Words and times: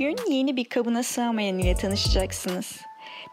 Bugün 0.00 0.30
yeni 0.30 0.56
bir 0.56 0.64
kabına 0.64 1.02
sığamayan 1.02 1.58
ile 1.58 1.74
tanışacaksınız. 1.74 2.80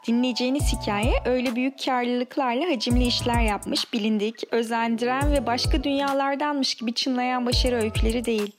Dinleyeceğiniz 0.07 0.73
hikaye 0.73 1.13
öyle 1.25 1.55
büyük 1.55 1.86
karlılıklarla 1.86 2.70
hacimli 2.70 3.05
işler 3.05 3.41
yapmış, 3.41 3.93
bilindik, 3.93 4.36
özendiren 4.52 5.31
ve 5.31 5.45
başka 5.45 5.84
dünyalardanmış 5.84 6.75
gibi 6.75 6.93
çınlayan 6.93 7.45
başarı 7.45 7.75
öyküleri 7.75 8.25
değil. 8.25 8.52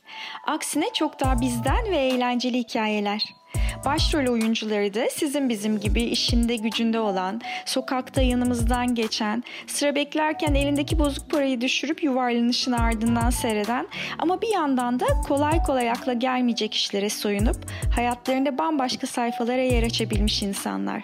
Aksine 0.46 0.93
çok 0.94 1.21
daha 1.21 1.40
bizden 1.40 1.90
ve 1.90 1.96
eğlenceli 1.96 2.58
hikayeler. 2.58 3.38
Başrol 3.85 4.32
oyuncuları 4.32 4.95
da 4.95 5.09
sizin 5.11 5.48
bizim 5.48 5.80
gibi 5.80 6.03
işinde 6.03 6.57
gücünde 6.57 7.00
olan, 7.00 7.41
sokakta 7.67 8.23
yanımızdan 8.23 8.95
geçen, 8.95 9.45
sıra 9.67 9.95
beklerken 9.95 10.54
elindeki 10.54 10.99
bozuk 10.99 11.31
parayı 11.31 11.61
düşürüp 11.61 12.03
yuvarlanışın 12.03 12.73
ardından 12.73 13.31
seyreden 13.31 13.89
ama 14.18 14.43
bir 14.43 14.54
yandan 14.54 15.00
da 15.00 15.07
kolay 15.29 15.62
kolay 15.62 15.90
akla 15.90 16.12
gelmeyecek 16.12 16.75
işlere 16.75 17.11
soyunup 17.11 17.57
hayatlarında 17.95 18.59
bambaşka 18.59 19.07
sayfalara 19.07 19.62
yer 19.62 19.82
açabilmiş 19.82 20.43
insanlar. 20.43 21.03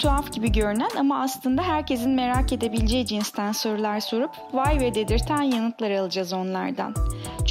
tuhaf 0.00 0.32
gibi 0.32 0.52
görünen 0.52 0.90
ama 0.98 1.22
aslında 1.22 1.62
herkesin 1.62 2.10
merak 2.10 2.52
edebileceği 2.52 3.06
cinsten 3.06 3.52
sorular 3.52 4.00
sorup 4.00 4.30
vay 4.52 4.80
ve 4.80 4.94
dedirten 4.94 5.42
yanıtlar 5.42 5.90
alacağız 5.90 6.32
onlardan. 6.32 6.94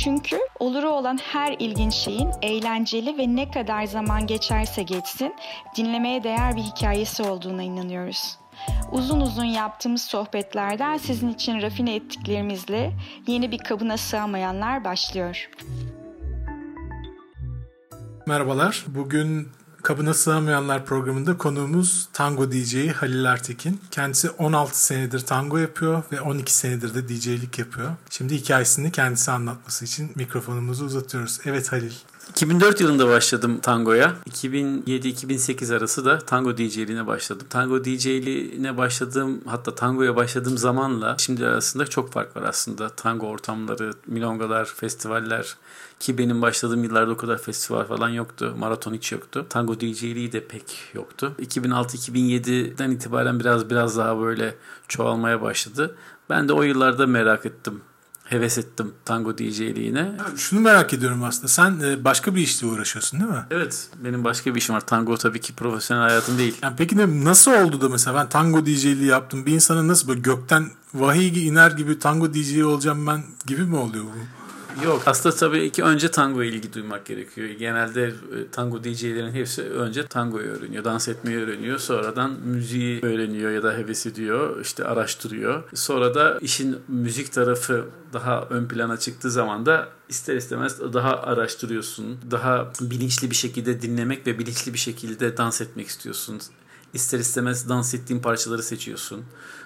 Çünkü 0.04 0.40
oluru 0.60 0.90
olan 0.90 1.18
her 1.18 1.56
ilginç 1.60 1.94
şeyin 1.94 2.32
eğlenceli 2.42 3.18
ve 3.18 3.36
ne 3.36 3.52
kadar 3.52 3.86
zaman 3.86 4.28
geçerse 4.28 4.84
geçsin 4.84 5.36
dinlemeye 5.78 6.24
değer 6.24 6.56
bir 6.56 6.62
hikayesi 6.62 7.24
olduğuna 7.24 7.64
inanıyoruz. 7.64 8.38
Uzun 8.92 9.22
uzun 9.22 9.46
yaptığımız 9.46 10.02
sohbetlerden 10.02 10.98
sizin 10.98 11.30
için 11.30 11.62
rafine 11.62 11.96
ettiklerimizle 11.96 12.92
yeni 13.28 13.52
bir 13.52 13.58
kabına 13.58 13.98
sığamayanlar 13.98 14.84
başlıyor. 14.84 15.50
Merhabalar. 18.28 18.86
Bugün 18.88 19.48
Kabına 19.84 20.14
Sığamayanlar 20.14 20.86
programında 20.86 21.38
konuğumuz 21.38 22.10
tango 22.14 22.52
DJ'i 22.52 22.92
Halil 22.92 23.26
Ertekin. 23.26 23.82
Kendisi 23.92 24.30
16 24.30 24.86
senedir 24.86 25.20
tango 25.20 25.58
yapıyor 25.58 26.04
ve 26.12 26.22
12 26.22 26.54
senedir 26.54 26.94
de 26.94 27.10
DJ'lik 27.10 27.60
yapıyor. 27.60 27.92
Şimdi 28.10 28.36
hikayesini 28.36 28.92
kendisi 28.92 29.32
anlatması 29.32 29.86
için 29.86 30.12
mikrofonumuzu 30.16 30.86
uzatıyoruz. 30.86 31.40
Evet 31.46 31.72
Halil. 31.72 31.94
2004 32.30 32.82
yılında 32.82 33.08
başladım 33.08 33.60
tangoya. 33.62 34.14
2007-2008 34.30 35.76
arası 35.76 36.06
da 36.06 36.20
tango 36.20 36.58
DJ'liğine 36.58 37.08
başladım. 37.08 37.48
Tango 37.50 37.84
DJ'liğine 37.84 38.78
başladığım 38.78 39.42
hatta 39.46 39.76
tangoya 39.76 40.16
başladığım 40.16 40.58
zamanla 40.58 41.16
şimdi 41.20 41.48
arasında 41.48 41.88
çok 41.88 42.12
fark 42.12 42.36
var 42.36 42.44
aslında. 42.44 42.90
Tango 42.90 43.28
ortamları, 43.28 43.94
milongalar, 44.08 44.66
festivaller 44.66 45.56
ki 46.00 46.18
benim 46.18 46.42
başladığım 46.42 46.84
yıllarda 46.84 47.12
o 47.12 47.18
kadar 47.18 47.38
festival 47.38 47.86
falan 47.86 48.10
yoktu. 48.10 48.56
Maraton 48.58 48.94
hiç 48.94 49.12
yoktu. 49.12 49.46
Tango 49.50 49.80
DJ'liği 49.80 50.32
de 50.32 50.48
pek 50.48 50.64
yoktu. 50.94 51.36
2006-2007'den 51.40 52.92
itibaren 52.92 53.40
biraz 53.40 53.70
biraz 53.70 53.98
daha 53.98 54.22
böyle 54.22 54.56
çoğalmaya 54.88 55.42
başladı. 55.42 55.96
Ben 56.30 56.50
de 56.50 56.54
o 56.54 56.64
yıllarda 56.64 57.08
merak 57.08 57.46
ettim 57.46 57.82
heves 58.30 58.58
ettim 58.58 58.94
tango 59.06 59.38
DJ'liğine. 59.38 60.12
Şunu 60.38 60.60
merak 60.60 60.94
ediyorum 60.94 61.24
aslında. 61.24 61.48
Sen 61.48 61.80
e, 61.84 62.04
başka 62.04 62.36
bir 62.36 62.42
işle 62.42 62.68
uğraşıyorsun 62.68 63.20
değil 63.20 63.32
mi? 63.32 63.46
Evet. 63.52 63.90
Benim 64.04 64.24
başka 64.24 64.56
bir 64.56 64.60
işim 64.60 64.76
var. 64.76 64.82
Tango 64.82 65.18
tabii 65.18 65.42
ki 65.42 65.54
profesyonel 65.54 66.04
hayatım 66.04 66.38
değil. 66.38 66.58
Yani 66.62 66.76
peki 66.78 66.98
ne 66.98 67.24
nasıl 67.24 67.52
oldu 67.52 67.82
da 67.82 67.90
mesela 67.90 68.16
ben 68.16 68.30
tango 68.30 68.66
DJ'liği 68.66 69.06
yaptım. 69.06 69.46
Bir 69.46 69.54
insana 69.54 69.88
nasıl 69.88 70.08
böyle 70.08 70.20
gökten 70.20 70.66
vahiy 70.94 71.48
iner 71.48 71.72
gibi 71.72 72.00
tango 72.00 72.34
DJ 72.34 72.62
olacağım 72.62 73.08
ben 73.08 73.24
gibi 73.46 73.62
mi 73.62 73.76
oluyor 73.76 74.04
bu? 74.04 74.39
Yok 74.86 75.04
aslında 75.06 75.36
tabii 75.36 75.72
ki 75.72 75.84
önce 75.84 76.12
tango 76.12 76.44
ilgi 76.44 76.74
duymak 76.74 77.06
gerekiyor. 77.06 77.50
Genelde 77.50 78.04
e, 78.08 78.14
tango 78.52 78.84
DJ'lerin 78.84 79.32
hepsi 79.32 79.62
önce 79.62 80.08
tangoyu 80.08 80.48
öğreniyor, 80.48 80.84
dans 80.84 81.08
etmeyi 81.08 81.38
öğreniyor. 81.38 81.80
Sonradan 81.80 82.32
müziği 82.32 83.02
öğreniyor 83.02 83.52
ya 83.52 83.64
da 83.64 83.74
heves 83.74 84.06
ediyor, 84.06 84.62
işte 84.62 84.86
araştırıyor. 84.86 85.64
Sonra 85.74 86.16
da 86.16 86.40
işin 86.42 86.78
müzik 86.88 87.32
tarafı 87.32 87.86
daha 88.14 88.48
ön 88.50 88.68
plana 88.68 88.98
çıktığı 88.98 89.32
zaman 89.32 89.66
da 89.66 89.90
ister 90.10 90.36
istemez 90.36 90.80
daha 90.94 91.18
araştırıyorsun. 91.22 92.18
Daha 92.32 92.72
bilinçli 92.82 93.32
bir 93.32 93.36
şekilde 93.36 93.82
dinlemek 93.82 94.28
ve 94.28 94.40
bilinçli 94.40 94.74
bir 94.74 94.80
şekilde 94.80 95.38
dans 95.38 95.62
etmek 95.62 95.88
istiyorsun. 95.88 96.42
İster 96.94 97.20
istemez 97.20 97.70
dans 97.70 97.94
ettiğin 97.94 98.22
parçaları 98.22 98.64
seçiyorsun. 98.64 99.24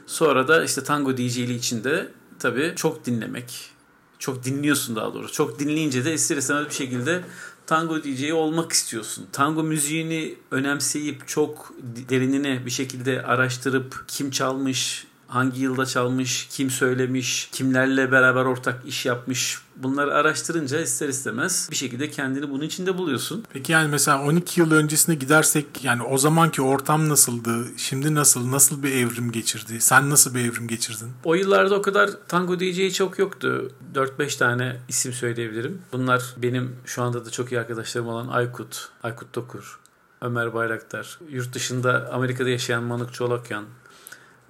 Sonra 0.08 0.47
da 0.47 0.63
işte 0.63 0.84
tango 0.84 1.18
DJ'liği 1.18 1.58
içinde 1.58 2.12
tabii 2.40 2.74
çok 2.75 3.06
dinlemek, 3.06 3.74
çok 4.23 4.44
dinliyorsun 4.44 4.95
daha 4.95 5.13
doğrusu. 5.13 5.34
Çok 5.34 5.59
dinleyince 5.59 6.06
de 6.06 6.13
ister 6.13 6.38
istemez 6.38 6.66
bir 6.66 6.73
şekilde 6.73 7.23
tango 7.66 8.03
DJ'i 8.03 8.34
olmak 8.34 8.72
istiyorsun. 8.72 9.28
Tango 9.31 9.63
müziğini 9.63 10.35
önemseyip 10.51 11.28
çok 11.28 11.73
derinine 12.09 12.66
bir 12.66 12.72
şekilde 12.72 13.23
araştırıp 13.23 14.03
kim 14.07 14.31
çalmış, 14.31 15.07
hangi 15.33 15.61
yılda 15.61 15.85
çalmış, 15.85 16.47
kim 16.51 16.69
söylemiş, 16.69 17.49
kimlerle 17.51 18.11
beraber 18.11 18.45
ortak 18.45 18.85
iş 18.85 19.05
yapmış 19.05 19.61
bunları 19.75 20.13
araştırınca 20.13 20.81
ister 20.81 21.09
istemez 21.09 21.67
bir 21.71 21.75
şekilde 21.75 22.11
kendini 22.11 22.49
bunun 22.49 22.63
içinde 22.63 22.97
buluyorsun. 22.97 23.44
Peki 23.53 23.71
yani 23.71 23.88
mesela 23.88 24.23
12 24.23 24.59
yıl 24.59 24.71
öncesine 24.71 25.16
gidersek 25.16 25.66
yani 25.83 26.03
o 26.03 26.17
zamanki 26.17 26.61
ortam 26.61 27.09
nasıldı? 27.09 27.66
Şimdi 27.77 28.16
nasıl? 28.16 28.51
Nasıl 28.51 28.83
bir 28.83 28.91
evrim 28.91 29.31
geçirdi? 29.31 29.81
Sen 29.81 30.09
nasıl 30.09 30.35
bir 30.35 30.39
evrim 30.39 30.67
geçirdin? 30.67 31.11
O 31.23 31.35
yıllarda 31.35 31.75
o 31.75 31.81
kadar 31.81 32.09
tango 32.27 32.59
DJ'i 32.59 32.94
çok 32.94 33.19
yoktu. 33.19 33.71
4-5 33.94 34.38
tane 34.38 34.79
isim 34.88 35.13
söyleyebilirim. 35.13 35.81
Bunlar 35.94 36.23
benim 36.38 36.75
şu 36.85 37.03
anda 37.03 37.25
da 37.25 37.29
çok 37.29 37.51
iyi 37.51 37.59
arkadaşlarım 37.59 38.07
olan 38.07 38.27
Aykut, 38.27 38.89
Aykut 39.03 39.35
Dokur, 39.35 39.79
Ömer 40.21 40.53
Bayraktar, 40.53 41.19
yurt 41.29 41.53
dışında 41.53 42.09
Amerika'da 42.13 42.50
yaşayan 42.50 42.83
Manuk 42.83 43.13
Çolakyan, 43.13 43.65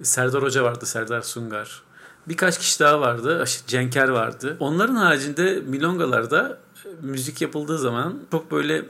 Serdar 0.02 0.42
Hoca 0.42 0.64
vardı, 0.64 0.86
Serdar 0.86 1.22
Sungar. 1.22 1.82
Birkaç 2.28 2.58
kişi 2.58 2.80
daha 2.80 3.00
vardı. 3.00 3.44
Cenker 3.66 4.08
vardı. 4.08 4.56
Onların 4.60 4.96
haricinde 4.96 5.62
milongalarda 5.66 6.58
e, 6.84 6.88
müzik 7.02 7.42
yapıldığı 7.42 7.78
zaman 7.78 8.18
çok 8.30 8.50
böyle 8.50 8.84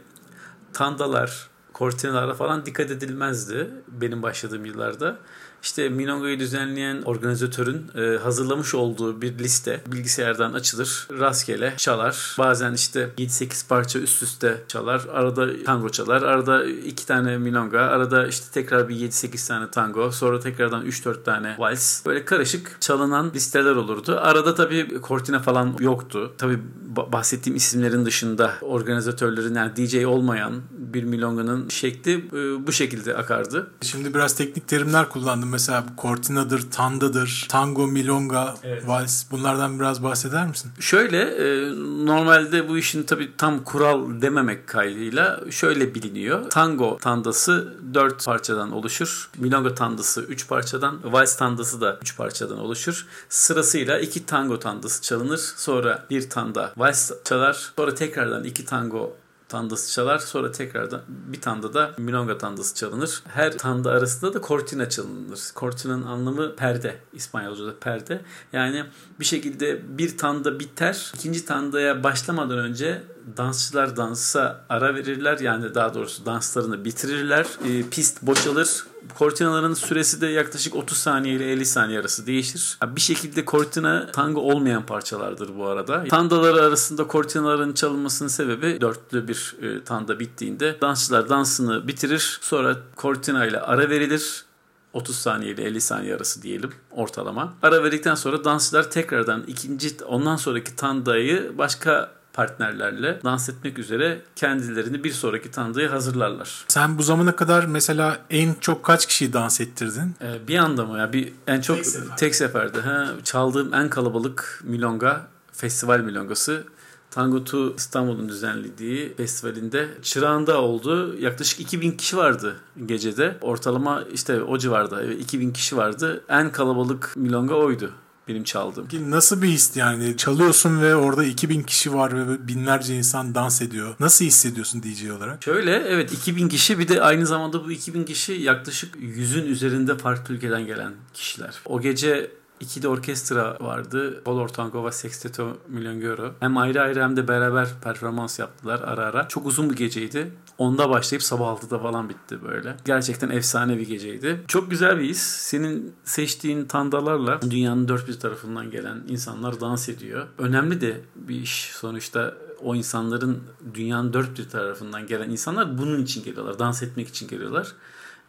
tandalar, 0.73 1.49
kortinalara 1.73 2.35
falan 2.35 2.67
dikkat 2.67 2.91
edilmezdi 2.91 3.71
benim 3.89 4.23
başladığım 4.23 4.65
yıllarda 4.65 5.17
işte 5.65 5.89
Minongo'yu 5.89 6.39
düzenleyen 6.39 7.03
organizatörün 7.03 7.87
e, 7.95 8.19
hazırlamış 8.19 8.75
olduğu 8.75 9.23
bir 9.23 9.39
liste 9.39 9.81
bilgisayardan 9.87 10.53
açılır. 10.53 11.09
Rastgele 11.21 11.75
çalar. 11.77 12.35
Bazen 12.39 12.73
işte 12.73 13.11
7-8 13.19 13.69
parça 13.69 13.99
üst 13.99 14.23
üste 14.23 14.63
çalar. 14.69 15.03
Arada 15.13 15.65
tango 15.65 15.89
çalar. 15.89 16.23
Arada 16.23 16.65
2 16.65 17.07
tane 17.07 17.39
Minonga. 17.39 17.81
Arada 17.81 18.27
işte 18.27 18.47
tekrar 18.53 18.89
bir 18.89 18.97
7-8 18.97 19.49
tane 19.49 19.71
tango. 19.71 20.13
Sonra 20.13 20.41
tekrardan 20.41 20.87
3-4 20.87 21.23
tane 21.23 21.57
vals. 21.59 22.07
Böyle 22.07 22.25
karışık 22.25 22.77
çalınan 22.81 23.31
listeler 23.35 23.77
olurdu. 23.77 24.19
Arada 24.21 24.55
tabii 24.55 25.01
kortina 25.01 25.39
falan 25.39 25.77
yoktu. 25.81 26.33
Tabii 26.39 26.59
bahsettiğim 26.97 27.57
isimlerin 27.57 28.07
dışında 28.07 28.53
organizatörlerin 28.61 29.55
yani 29.55 29.77
DJ 29.77 30.05
olmayan 30.05 30.63
bir 30.71 31.05
milonganın 31.05 31.69
şekli 31.69 32.13
e, 32.13 32.67
bu 32.67 32.73
şekilde 32.73 33.17
akardı. 33.17 33.71
Şimdi 33.81 34.15
biraz 34.15 34.37
teknik 34.37 34.69
terimler 34.69 35.09
kullandım 35.09 35.54
mesela 35.55 35.85
Cortina'dır, 36.03 36.71
Tanda'dır, 36.71 37.47
Tango, 37.49 37.87
Milonga, 37.87 38.55
evet. 38.63 38.89
Vals 38.89 39.25
bunlardan 39.31 39.81
biraz 39.81 40.03
bahseder 40.03 40.47
misin? 40.47 40.71
Şöyle 40.81 41.21
e, 41.21 41.71
normalde 42.07 42.69
bu 42.69 42.79
işin 42.79 43.03
tabii 43.03 43.37
tam 43.37 43.65
kural 43.65 44.21
dememek 44.21 44.67
kaydıyla 44.67 45.41
şöyle 45.51 45.95
biliniyor. 45.95 46.51
Tango 46.51 46.99
tandası 46.99 47.75
4 47.95 48.25
parçadan 48.25 48.73
oluşur. 48.73 49.31
Milonga 49.39 49.75
tandası 49.75 50.23
3 50.23 50.49
parçadan, 50.49 51.01
Vals 51.05 51.37
tandası 51.37 51.81
da 51.81 51.99
3 52.03 52.17
parçadan 52.17 52.59
oluşur. 52.59 53.07
Sırasıyla 53.29 53.99
2 53.99 54.27
tango 54.27 54.59
tandası 54.59 55.03
çalınır. 55.03 55.41
Sonra 55.57 56.07
bir 56.11 56.31
tanda 56.31 56.73
vals 56.77 57.11
çalar. 57.25 57.73
Sonra 57.77 57.95
tekrardan 57.95 58.45
2 58.45 58.65
tango 58.65 59.17
tandası 59.49 59.93
çalar. 59.93 60.19
Sonra 60.19 60.53
tekrardan 60.53 61.01
bir 61.09 61.41
tanda 61.41 61.75
da 61.75 61.95
milonga 61.99 62.39
tandası 62.39 62.75
çalınır. 62.75 63.23
Her 63.29 63.59
tanda 63.59 63.91
arasında 63.91 64.35
da 64.35 64.47
cortina 64.47 64.89
çalınır. 64.89 65.41
Cortina'nın 65.57 66.03
anlamı 66.03 66.57
perde. 66.57 66.97
İspanyolca'da 67.13 67.79
perde. 67.79 68.21
Yani 68.53 68.85
bir 69.21 69.25
şekilde 69.25 69.99
bir 69.99 70.19
tanda 70.19 70.61
biter. 70.61 71.13
ikinci 71.15 71.45
tandaya 71.45 72.05
başlamadan 72.05 72.59
önce 72.59 73.03
dansçılar 73.37 73.97
dansa 73.97 74.65
ara 74.69 74.95
verirler. 74.95 75.39
Yani 75.39 75.75
daha 75.75 75.95
doğrusu 75.95 76.27
danslarını 76.27 76.85
bitirirler. 76.85 77.47
E, 77.65 77.89
pist 77.91 78.23
boşalır. 78.23 78.85
Kortinaların 79.19 79.75
süresi 79.75 80.21
de 80.21 80.27
yaklaşık 80.27 80.77
30 80.77 80.99
saniye 80.99 81.35
ile 81.35 81.53
50 81.53 81.67
saniye 81.67 82.01
arası 82.01 82.27
değişir. 82.27 82.79
Bir 82.87 83.01
şekilde 83.01 83.45
kortina 83.45 84.13
tango 84.13 84.41
olmayan 84.41 84.87
parçalardır 84.87 85.59
bu 85.59 85.67
arada. 85.67 86.05
Tandaları 86.05 86.63
arasında 86.63 87.07
kortinaların 87.07 87.73
çalınmasının 87.73 88.29
sebebi 88.29 88.81
dörtlü 88.81 89.29
bir 89.29 89.57
e, 89.63 89.85
tanda 89.85 90.21
bittiğinde 90.21 90.81
dansçılar 90.81 91.29
dansını 91.29 91.89
bitirir. 91.89 92.39
Sonra 92.41 92.77
kortina 92.97 93.47
ile 93.47 93.61
ara 93.61 93.91
verilir. 93.91 94.45
30 94.93 95.17
saniye 95.17 95.53
ile 95.53 95.63
50 95.63 95.81
saniye 95.81 96.15
arası 96.15 96.43
diyelim 96.43 96.71
ortalama. 96.91 97.55
Ara 97.63 97.83
verdikten 97.83 98.15
sonra 98.15 98.45
dansçılar 98.45 98.91
tekrardan 98.91 99.43
ikinci 99.47 100.05
ondan 100.05 100.37
sonraki 100.37 100.77
tandayı 100.77 101.59
başka 101.59 102.11
partnerlerle 102.35 103.21
dans 103.25 103.49
etmek 103.49 103.79
üzere 103.79 104.21
kendilerini 104.37 105.05
bir 105.05 105.13
sonraki 105.13 105.51
tandıya 105.51 105.93
hazırlarlar. 105.93 106.65
Sen 106.69 106.99
bu 106.99 107.03
zamana 107.03 107.37
kadar 107.37 107.65
mesela 107.65 108.19
en 108.31 108.55
çok 108.61 108.83
kaç 108.83 109.07
kişiyi 109.07 109.33
dans 109.33 109.61
ettirdin? 109.61 110.15
Ee, 110.23 110.49
bir 110.49 110.59
anda 110.59 110.85
mı 110.85 110.99
ya? 110.99 111.13
Bir 111.13 111.33
en 111.47 111.61
çok 111.61 111.77
Tek 111.77 111.87
sefer. 111.87 112.17
tek 112.17 112.35
seferde. 112.35 112.81
Ha, 112.81 113.09
çaldığım 113.25 113.75
en 113.75 113.91
kalabalık 113.91 114.61
milonga 114.65 115.27
festival 115.53 115.99
milongası. 116.01 116.65
Tango 117.11 117.45
to 117.45 117.75
İstanbul'un 117.77 118.29
düzenlediği 118.29 119.15
festivalinde 119.17 119.89
Çırağan'da 120.03 120.61
oldu. 120.63 121.17
Yaklaşık 121.21 121.61
2000 121.61 121.91
kişi 121.93 122.17
vardı 122.17 122.57
gecede. 122.87 123.37
Ortalama 123.41 124.03
işte 124.13 124.43
o 124.43 124.59
civarda 124.59 125.03
evet, 125.03 125.21
2000 125.23 125.53
kişi 125.53 125.77
vardı. 125.77 126.25
En 126.29 126.53
kalabalık 126.53 127.13
milonga 127.17 127.55
oydu 127.55 127.91
benim 128.29 128.45
çaldığım. 128.45 128.89
Nasıl 129.11 129.43
bir 129.43 129.49
his 129.49 129.77
yani? 129.77 130.17
Çalıyorsun 130.17 130.83
ve 130.83 130.97
orada 130.97 131.25
2000 131.25 131.63
kişi 131.63 131.95
var 131.95 132.29
ve 132.29 132.49
binlerce 132.49 132.97
insan 132.97 133.35
dans 133.35 133.63
ediyor. 133.63 133.95
Nasıl 134.01 134.25
hissediyorsun 134.25 134.83
DJ 134.83 135.11
olarak? 135.11 135.43
Şöyle 135.45 135.77
evet 135.77 136.13
2000 136.13 136.49
kişi 136.49 136.79
bir 136.79 136.89
de 136.89 137.03
aynı 137.03 137.27
zamanda 137.27 137.65
bu 137.65 137.73
2000 137.73 138.05
kişi 138.05 138.33
yaklaşık 138.33 138.97
100'ün 138.97 139.47
üzerinde 139.47 139.99
farklı 139.99 140.35
ülkeden 140.35 140.67
gelen 140.67 140.93
kişiler. 141.15 141.55
O 141.65 141.81
gece 141.81 142.31
iki 142.61 142.83
de 142.83 142.89
orkestra 142.89 143.57
vardı. 143.61 144.23
Color 144.25 144.49
Tango 144.49 144.87
ve 144.87 144.93
Sexteto 144.93 145.57
Milongero. 145.69 146.31
Hem 146.41 146.57
ayrı 146.57 146.83
ayrı 146.83 147.03
hem 147.03 147.17
de 147.17 147.29
beraber 147.29 147.69
performans 147.85 148.39
yaptılar 148.39 148.81
ara 148.81 149.03
ara. 149.03 149.29
Çok 149.29 149.47
uzun 149.47 149.71
bir 149.71 149.77
geceydi. 149.77 150.33
Onda 150.59 150.91
başlayıp 150.91 151.23
sabah 151.23 151.47
6'da 151.47 151.79
falan 151.79 152.09
bitti 152.09 152.43
böyle. 152.43 152.77
Gerçekten 152.85 153.31
efsane 153.31 153.79
bir 153.79 153.89
geceydi. 153.89 154.41
Çok 154.49 154.71
güzel 154.71 154.99
bir 154.99 155.05
his. 155.05 155.23
Senin 155.23 155.95
seçtiğin 156.05 156.65
tandalarla 156.65 157.43
dünyanın 157.43 157.89
dört 157.89 158.09
bir 158.09 158.21
tarafından 158.21 158.71
gelen 158.71 159.03
insanlar 159.09 159.61
dans 159.61 159.89
ediyor. 159.89 160.27
Önemli 160.39 160.81
de 160.81 161.01
bir 161.17 161.35
iş 161.35 161.71
sonuçta 161.75 162.35
o 162.63 162.75
insanların 162.75 163.43
dünyanın 163.75 164.13
dört 164.13 164.39
bir 164.39 164.49
tarafından 164.49 165.07
gelen 165.07 165.31
insanlar 165.31 165.79
bunun 165.79 166.03
için 166.03 166.25
geliyorlar. 166.25 166.59
Dans 166.59 166.83
etmek 166.83 167.09
için 167.09 167.29
geliyorlar. 167.29 167.73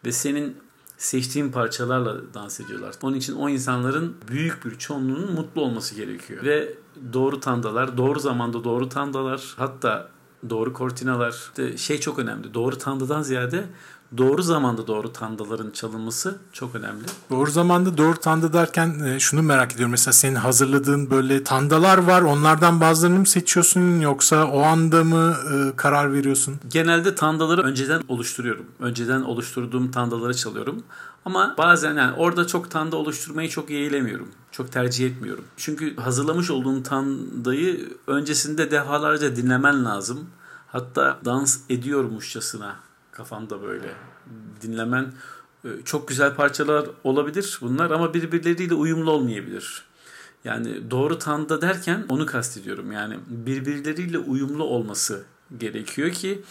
Ve 0.04 0.12
senin 0.12 0.56
seçtiğin 0.96 1.52
parçalarla 1.52 2.34
dans 2.34 2.60
ediyorlar. 2.60 2.94
Onun 3.02 3.16
için 3.16 3.36
o 3.36 3.48
insanların 3.48 4.16
büyük 4.28 4.64
bir 4.64 4.78
çoğunluğunun 4.78 5.32
mutlu 5.32 5.60
olması 5.60 5.94
gerekiyor. 5.94 6.44
Ve 6.44 6.74
doğru 7.12 7.40
tandalar, 7.40 7.96
doğru 7.96 8.20
zamanda 8.20 8.64
doğru 8.64 8.88
tandalar, 8.88 9.54
hatta 9.56 10.08
doğru 10.50 10.72
kortinalar. 10.72 11.30
İşte 11.30 11.76
şey 11.76 12.00
çok 12.00 12.18
önemli. 12.18 12.54
Doğru 12.54 12.78
tandadan 12.78 13.22
ziyade 13.22 13.64
doğru 14.18 14.42
zamanda 14.42 14.86
doğru 14.86 15.12
tandaların 15.12 15.70
çalınması 15.70 16.38
çok 16.52 16.74
önemli. 16.74 17.04
Doğru 17.30 17.50
zamanda 17.50 17.98
doğru 17.98 18.16
tanda 18.16 18.52
derken 18.52 19.00
e, 19.00 19.20
şunu 19.20 19.42
merak 19.42 19.72
ediyorum. 19.72 19.90
Mesela 19.90 20.12
senin 20.12 20.34
hazırladığın 20.34 21.10
böyle 21.10 21.44
tandalar 21.44 21.98
var. 21.98 22.22
Onlardan 22.22 22.80
bazılarını 22.80 23.18
mı 23.18 23.26
seçiyorsun 23.26 24.00
yoksa 24.00 24.44
o 24.44 24.62
anda 24.62 25.04
mı 25.04 25.36
e, 25.54 25.76
karar 25.76 26.12
veriyorsun? 26.12 26.54
Genelde 26.68 27.14
tandaları 27.14 27.62
önceden 27.62 28.02
oluşturuyorum. 28.08 28.66
Önceden 28.80 29.22
oluşturduğum 29.22 29.90
tandaları 29.90 30.34
çalıyorum. 30.34 30.82
Ama 31.26 31.54
bazen 31.58 31.94
yani 31.94 32.12
orada 32.16 32.46
çok 32.46 32.70
tanda 32.70 32.96
oluşturmayı 32.96 33.48
çok 33.48 33.70
yeğlemiyorum. 33.70 34.28
Çok 34.52 34.72
tercih 34.72 35.06
etmiyorum. 35.06 35.44
Çünkü 35.56 35.96
hazırlamış 35.96 36.50
olduğum 36.50 36.82
tandayı 36.82 37.88
öncesinde 38.06 38.70
defalarca 38.70 39.36
dinlemen 39.36 39.84
lazım. 39.84 40.30
Hatta 40.66 41.18
dans 41.24 41.58
ediyormuşçasına 41.70 42.76
kafanda 43.12 43.62
böyle 43.62 43.94
dinlemen 44.62 45.12
e, 45.64 45.68
çok 45.84 46.08
güzel 46.08 46.34
parçalar 46.34 46.86
olabilir 47.04 47.58
bunlar 47.60 47.90
ama 47.90 48.14
birbirleriyle 48.14 48.74
uyumlu 48.74 49.10
olmayabilir. 49.10 49.84
Yani 50.44 50.90
doğru 50.90 51.18
tanda 51.18 51.60
derken 51.60 52.04
onu 52.08 52.26
kastediyorum. 52.26 52.92
Yani 52.92 53.18
birbirleriyle 53.26 54.18
uyumlu 54.18 54.64
olması 54.64 55.24
gerekiyor 55.58 56.10
ki 56.10 56.42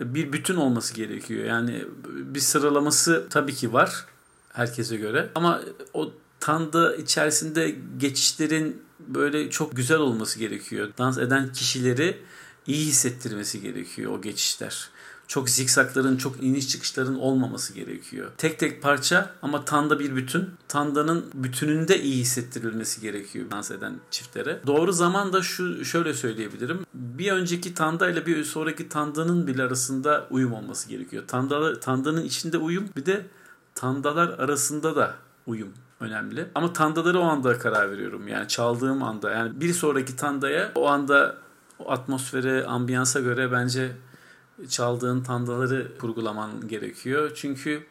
bir 0.00 0.32
bütün 0.32 0.56
olması 0.56 0.94
gerekiyor. 0.94 1.44
Yani 1.44 1.84
bir 2.06 2.40
sıralaması 2.40 3.26
tabii 3.30 3.54
ki 3.54 3.72
var 3.72 4.06
herkese 4.52 4.96
göre 4.96 5.30
ama 5.34 5.60
o 5.94 6.12
tanda 6.40 6.96
içerisinde 6.96 7.74
geçişlerin 7.98 8.82
böyle 9.00 9.50
çok 9.50 9.76
güzel 9.76 9.98
olması 9.98 10.38
gerekiyor. 10.38 10.92
Dans 10.98 11.18
eden 11.18 11.52
kişileri 11.52 12.18
iyi 12.66 12.86
hissettirmesi 12.86 13.60
gerekiyor 13.60 14.12
o 14.12 14.22
geçişler. 14.22 14.88
Çok 15.30 15.50
zikzakların, 15.50 16.16
çok 16.16 16.42
iniş 16.42 16.68
çıkışların 16.68 17.18
olmaması 17.18 17.74
gerekiyor. 17.74 18.30
Tek 18.38 18.58
tek 18.58 18.82
parça 18.82 19.30
ama 19.42 19.64
tanda 19.64 19.98
bir 19.98 20.16
bütün. 20.16 20.50
Tandanın 20.68 21.24
bütününde 21.34 22.02
iyi 22.02 22.20
hissettirilmesi 22.20 23.00
gerekiyor 23.00 23.50
dans 23.50 23.70
eden 23.70 23.94
çiftlere. 24.10 24.60
Doğru 24.66 24.92
zaman 24.92 25.32
da 25.32 25.42
şu 25.42 25.84
şöyle 25.84 26.14
söyleyebilirim. 26.14 26.86
Bir 26.94 27.32
önceki 27.32 27.74
tanda 27.74 28.10
ile 28.10 28.26
bir 28.26 28.44
sonraki 28.44 28.88
tandanın 28.88 29.46
bile 29.46 29.62
arasında 29.62 30.26
uyum 30.30 30.52
olması 30.52 30.88
gerekiyor. 30.88 31.24
Tanda, 31.28 31.80
tandanın 31.80 32.24
içinde 32.24 32.58
uyum 32.58 32.84
bir 32.96 33.06
de 33.06 33.26
tandalar 33.74 34.28
arasında 34.28 34.96
da 34.96 35.14
uyum 35.46 35.72
önemli. 36.00 36.46
Ama 36.54 36.72
tandaları 36.72 37.20
o 37.20 37.24
anda 37.24 37.58
karar 37.58 37.90
veriyorum. 37.90 38.28
Yani 38.28 38.48
çaldığım 38.48 39.02
anda. 39.02 39.30
Yani 39.30 39.60
bir 39.60 39.72
sonraki 39.72 40.16
tandaya 40.16 40.72
o 40.74 40.88
anda 40.88 41.36
o 41.78 41.90
atmosfere, 41.90 42.64
ambiyansa 42.64 43.20
göre 43.20 43.52
bence 43.52 43.92
çaldığın 44.68 45.22
tandaları 45.22 45.98
kurgulaman 45.98 46.68
gerekiyor. 46.68 47.30
Çünkü 47.34 47.86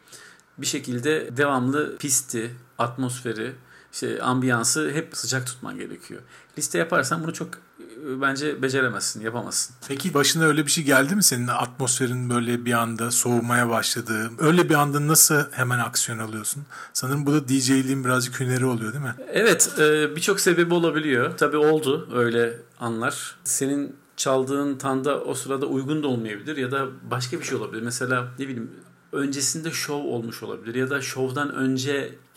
bir 0.58 0.66
şekilde 0.66 1.36
devamlı 1.36 1.96
pisti, 1.98 2.54
atmosferi, 2.78 3.52
işte 3.92 4.22
ambiyansı 4.22 4.90
hep 4.90 5.16
sıcak 5.16 5.46
tutman 5.46 5.78
gerekiyor. 5.78 6.20
Liste 6.58 6.78
yaparsan 6.78 7.22
bunu 7.22 7.32
çok 7.32 7.48
e, 7.54 8.20
bence 8.20 8.62
beceremezsin, 8.62 9.20
yapamazsın. 9.20 9.76
Peki 9.88 10.14
başına 10.14 10.44
öyle 10.44 10.66
bir 10.66 10.70
şey 10.70 10.84
geldi 10.84 11.16
mi 11.16 11.22
senin 11.22 11.46
atmosferin 11.48 12.30
böyle 12.30 12.64
bir 12.64 12.72
anda 12.72 13.10
soğumaya 13.10 13.68
başladığı? 13.68 14.30
Öyle 14.38 14.68
bir 14.68 14.74
anda 14.74 15.06
nasıl 15.06 15.44
hemen 15.50 15.78
aksiyon 15.78 16.18
alıyorsun? 16.18 16.62
Sanırım 16.92 17.26
bu 17.26 17.32
da 17.32 17.48
DJ'liğin 17.48 18.04
birazcık 18.04 18.40
hüneri 18.40 18.66
oluyor 18.66 18.92
değil 18.92 19.04
mi? 19.04 19.14
Evet, 19.32 19.70
e, 19.78 20.16
birçok 20.16 20.40
sebebi 20.40 20.74
olabiliyor. 20.74 21.36
Tabii 21.36 21.56
oldu 21.56 22.08
öyle 22.14 22.58
anlar. 22.80 23.36
Senin 23.44 23.96
çaldığın 24.20 24.76
tanda 24.76 25.20
o 25.24 25.34
sırada 25.34 25.66
uygun 25.66 26.02
da 26.02 26.08
olmayabilir 26.08 26.56
ya 26.56 26.70
da 26.70 26.88
başka 27.10 27.40
bir 27.40 27.44
şey 27.44 27.58
olabilir. 27.58 27.82
Mesela 27.82 28.28
ne 28.38 28.48
bileyim 28.48 28.70
öncesinde 29.12 29.70
şov 29.70 30.04
olmuş 30.04 30.42
olabilir 30.42 30.74
ya 30.74 30.90
da 30.90 31.00
şovdan 31.00 31.54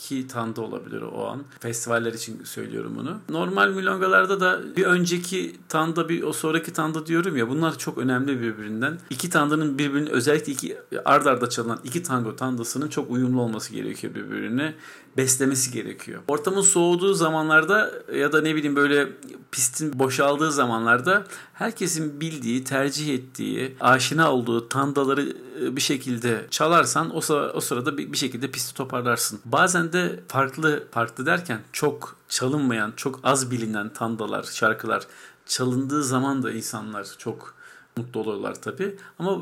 önceki 0.04 0.28
tanda 0.28 0.62
olabilir 0.62 1.02
o 1.02 1.28
an. 1.28 1.44
Festivaller 1.60 2.14
için 2.14 2.44
söylüyorum 2.44 2.94
bunu. 2.98 3.18
Normal 3.30 3.70
milongalarda 3.70 4.40
da 4.40 4.76
bir 4.76 4.86
önceki 4.86 5.56
tanda 5.70 6.10
bir 6.10 6.24
o 6.24 6.34
sonraki 6.34 6.74
tanda 6.74 7.06
diyorum 7.06 7.38
ya 7.38 7.50
bunlar 7.50 7.78
çok 7.78 7.98
önemli 7.98 8.42
birbirinden. 8.42 8.98
İki 9.10 9.30
tandanın 9.30 9.78
birbirinin 9.78 10.10
özellikle 10.10 10.52
iki 10.52 10.78
ard 11.06 11.26
arda 11.26 11.50
çalınan 11.50 11.80
iki 11.84 12.04
tango 12.04 12.36
tandasının 12.36 12.88
çok 12.88 13.12
uyumlu 13.12 13.42
olması 13.42 13.74
gerekiyor 13.74 14.16
birbirine. 14.16 14.74
Beslemesi 15.18 15.72
gerekiyor. 15.72 16.22
Ortamın 16.28 16.62
soğuduğu 16.62 17.14
zamanlarda 17.14 17.92
ya 18.16 18.32
da 18.32 18.42
ne 18.42 18.56
bileyim 18.56 18.76
böyle 18.76 19.10
pistin 19.52 20.00
boşaldığı 20.00 20.52
zamanlarda 20.52 21.24
herkesin 21.54 22.22
bildiği, 22.22 22.64
tercih 22.64 23.14
ettiği, 23.14 23.76
aşina 23.80 24.34
olduğu 24.34 24.70
tandaları 24.70 25.36
bir 25.62 25.82
şekilde 25.82 26.46
çalarsan 26.50 27.16
o, 27.16 27.22
sıra, 27.22 27.54
o 27.54 27.62
sırada 27.62 27.98
bir, 27.98 28.12
bir 28.12 28.18
şekilde 28.18 28.52
pisti 28.52 28.74
toparlarsın. 28.74 29.40
Bazen 29.46 29.93
de 29.94 30.20
farklı 30.28 30.88
farklı 30.92 31.26
derken 31.26 31.62
çok 31.72 32.16
çalınmayan, 32.30 32.94
çok 32.96 33.20
az 33.24 33.52
bilinen 33.52 33.94
tandalar, 33.94 34.44
şarkılar 34.44 35.08
çalındığı 35.46 36.04
zaman 36.04 36.44
da 36.44 36.52
insanlar 36.52 37.08
çok 37.18 37.56
mutlu 37.98 38.20
oluyorlar 38.20 38.62
tabii. 38.62 38.98
Ama 39.20 39.42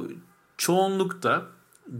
çoğunlukta 0.57 1.45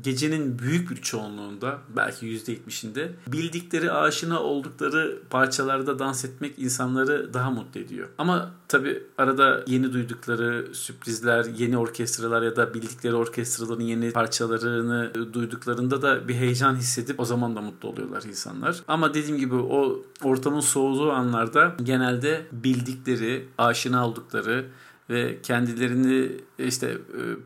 gecenin 0.01 0.59
büyük 0.59 0.89
bir 0.89 0.95
çoğunluğunda 0.95 1.77
belki 1.95 2.25
%70'inde 2.25 3.09
bildikleri, 3.27 3.91
aşina 3.91 4.39
oldukları 4.39 5.19
parçalarda 5.29 5.99
dans 5.99 6.25
etmek 6.25 6.59
insanları 6.59 7.33
daha 7.33 7.51
mutlu 7.51 7.79
ediyor. 7.79 8.07
Ama 8.17 8.51
tabi 8.67 9.03
arada 9.17 9.63
yeni 9.67 9.93
duydukları 9.93 10.75
sürprizler, 10.75 11.45
yeni 11.45 11.77
orkestralar 11.77 12.41
ya 12.41 12.55
da 12.55 12.73
bildikleri 12.73 13.15
orkestraların 13.15 13.83
yeni 13.83 14.11
parçalarını 14.11 15.11
duyduklarında 15.33 16.01
da 16.01 16.27
bir 16.27 16.35
heyecan 16.35 16.75
hissedip 16.75 17.19
o 17.19 17.25
zaman 17.25 17.55
da 17.55 17.61
mutlu 17.61 17.89
oluyorlar 17.89 18.23
insanlar. 18.23 18.83
Ama 18.87 19.13
dediğim 19.13 19.37
gibi 19.37 19.55
o 19.55 20.03
ortamın 20.23 20.59
soğuduğu 20.59 21.11
anlarda 21.11 21.75
genelde 21.83 22.41
bildikleri, 22.51 23.47
aşina 23.57 24.07
oldukları 24.07 24.65
ve 25.11 25.41
kendilerini 25.41 26.31
işte 26.59 26.97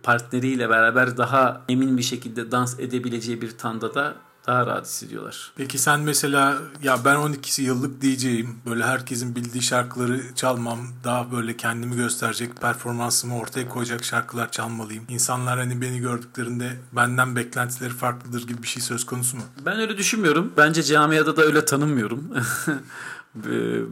partneriyle 0.04 0.70
beraber 0.70 1.18
daha 1.18 1.62
emin 1.70 1.98
bir 1.98 2.04
şekilde 2.04 2.52
dans 2.52 2.80
edebileceği 2.80 3.42
bir 3.42 3.58
tandada 3.58 4.16
daha 4.48 4.66
rahat 4.66 4.86
hissediyorlar. 4.86 5.52
Peki 5.56 5.78
sen 5.78 6.00
mesela 6.00 6.58
ya 6.84 7.06
ben 7.06 7.16
12 7.16 7.64
yıllık 7.64 8.02
DJ'yim. 8.02 8.56
Böyle 8.66 8.84
herkesin 8.84 9.36
bildiği 9.36 9.62
şarkıları 9.62 10.36
çalmam. 10.36 10.80
Daha 11.04 11.32
böyle 11.32 11.58
kendimi 11.58 11.96
gösterecek, 11.96 12.62
performansımı 12.62 13.38
ortaya 13.40 13.70
koyacak 13.70 14.04
şarkılar 14.04 14.52
çalmalıyım. 14.52 15.04
İnsanlar 15.10 15.60
hani 15.60 15.82
beni 15.82 16.00
gördüklerinde 16.00 16.70
benden 16.92 17.36
beklentileri 17.36 17.94
farklıdır 17.94 18.48
gibi 18.48 18.64
bir 18.64 18.68
şey 18.68 18.84
söz 18.84 19.06
konusu 19.06 19.38
mu? 19.38 19.44
Ben 19.66 19.80
öyle 19.80 19.98
düşünmüyorum. 19.98 20.54
Bence 20.58 20.84
camiada 20.84 21.38
da 21.38 21.42
öyle 21.42 21.66
tanınmıyorum. 21.66 22.24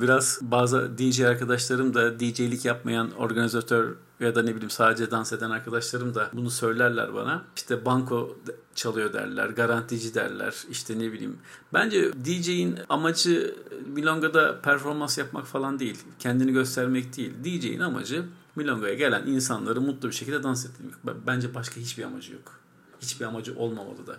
Biraz 0.02 0.40
bazı 0.42 0.98
DJ 0.98 1.22
arkadaşlarım 1.22 1.94
da 1.94 2.20
DJ'lik 2.20 2.66
yapmayan 2.66 3.12
organizatör 3.12 3.96
ya 4.20 4.36
da 4.36 4.42
ne 4.42 4.56
bileyim 4.56 4.70
sadece 4.70 5.12
dans 5.12 5.34
eden 5.34 5.50
arkadaşlarım 5.50 6.16
da 6.16 6.30
bunu 6.34 6.50
söylerler 6.50 7.14
bana. 7.14 7.44
İşte 7.56 7.86
banko 7.86 8.38
çalıyor 8.76 9.14
derler, 9.14 9.50
garantici 9.50 10.14
derler, 10.14 10.56
işte 10.70 11.00
ne 11.00 11.12
bileyim. 11.12 11.38
Bence 11.74 12.12
DJ'in 12.26 12.80
amacı 12.90 13.56
Milonga'da 13.86 14.62
performans 14.62 15.18
yapmak 15.18 15.48
falan 15.48 15.80
değil. 15.80 16.00
Kendini 16.20 16.52
göstermek 16.54 17.18
değil. 17.18 17.34
DJ'in 17.44 17.80
amacı 17.80 18.26
Milonga'ya 18.56 18.94
gelen 18.94 19.28
insanları 19.28 19.82
mutlu 19.82 20.10
bir 20.10 20.14
şekilde 20.14 20.44
dans 20.44 20.66
ettirmek. 20.66 20.94
Bence 21.28 21.56
başka 21.56 21.82
hiçbir 21.82 22.04
amacı 22.04 22.34
yok. 22.34 22.60
Hiçbir 23.02 23.26
amacı 23.26 23.56
olmamalı 23.56 24.08
da. 24.08 24.16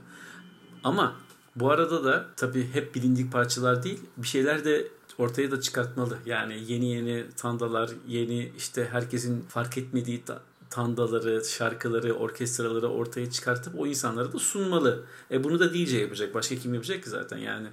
Ama 0.84 1.14
bu 1.56 1.70
arada 1.70 2.04
da 2.04 2.26
tabii 2.36 2.68
hep 2.72 2.94
bilindik 2.94 3.32
parçalar 3.32 3.82
değil, 3.82 4.00
bir 4.16 4.26
şeyler 4.26 4.64
de 4.64 4.88
ortaya 5.18 5.50
da 5.50 5.60
çıkartmalı. 5.60 6.18
Yani 6.26 6.62
yeni 6.66 6.86
yeni 6.86 7.24
tandalar, 7.36 7.90
yeni 8.08 8.52
işte 8.56 8.88
herkesin 8.92 9.40
fark 9.40 9.78
etmediği 9.78 10.22
tandaları, 10.70 11.44
şarkıları, 11.44 12.14
orkestraları 12.14 12.88
ortaya 12.88 13.30
çıkartıp 13.30 13.80
o 13.80 13.86
insanlara 13.86 14.32
da 14.32 14.38
sunmalı. 14.38 15.04
E 15.30 15.44
bunu 15.44 15.60
da 15.60 15.74
DJ 15.74 15.92
yapacak. 15.92 16.34
Başka 16.34 16.56
kim 16.56 16.74
yapacak 16.74 17.04
ki 17.04 17.10
zaten 17.10 17.38
yani. 17.38 17.68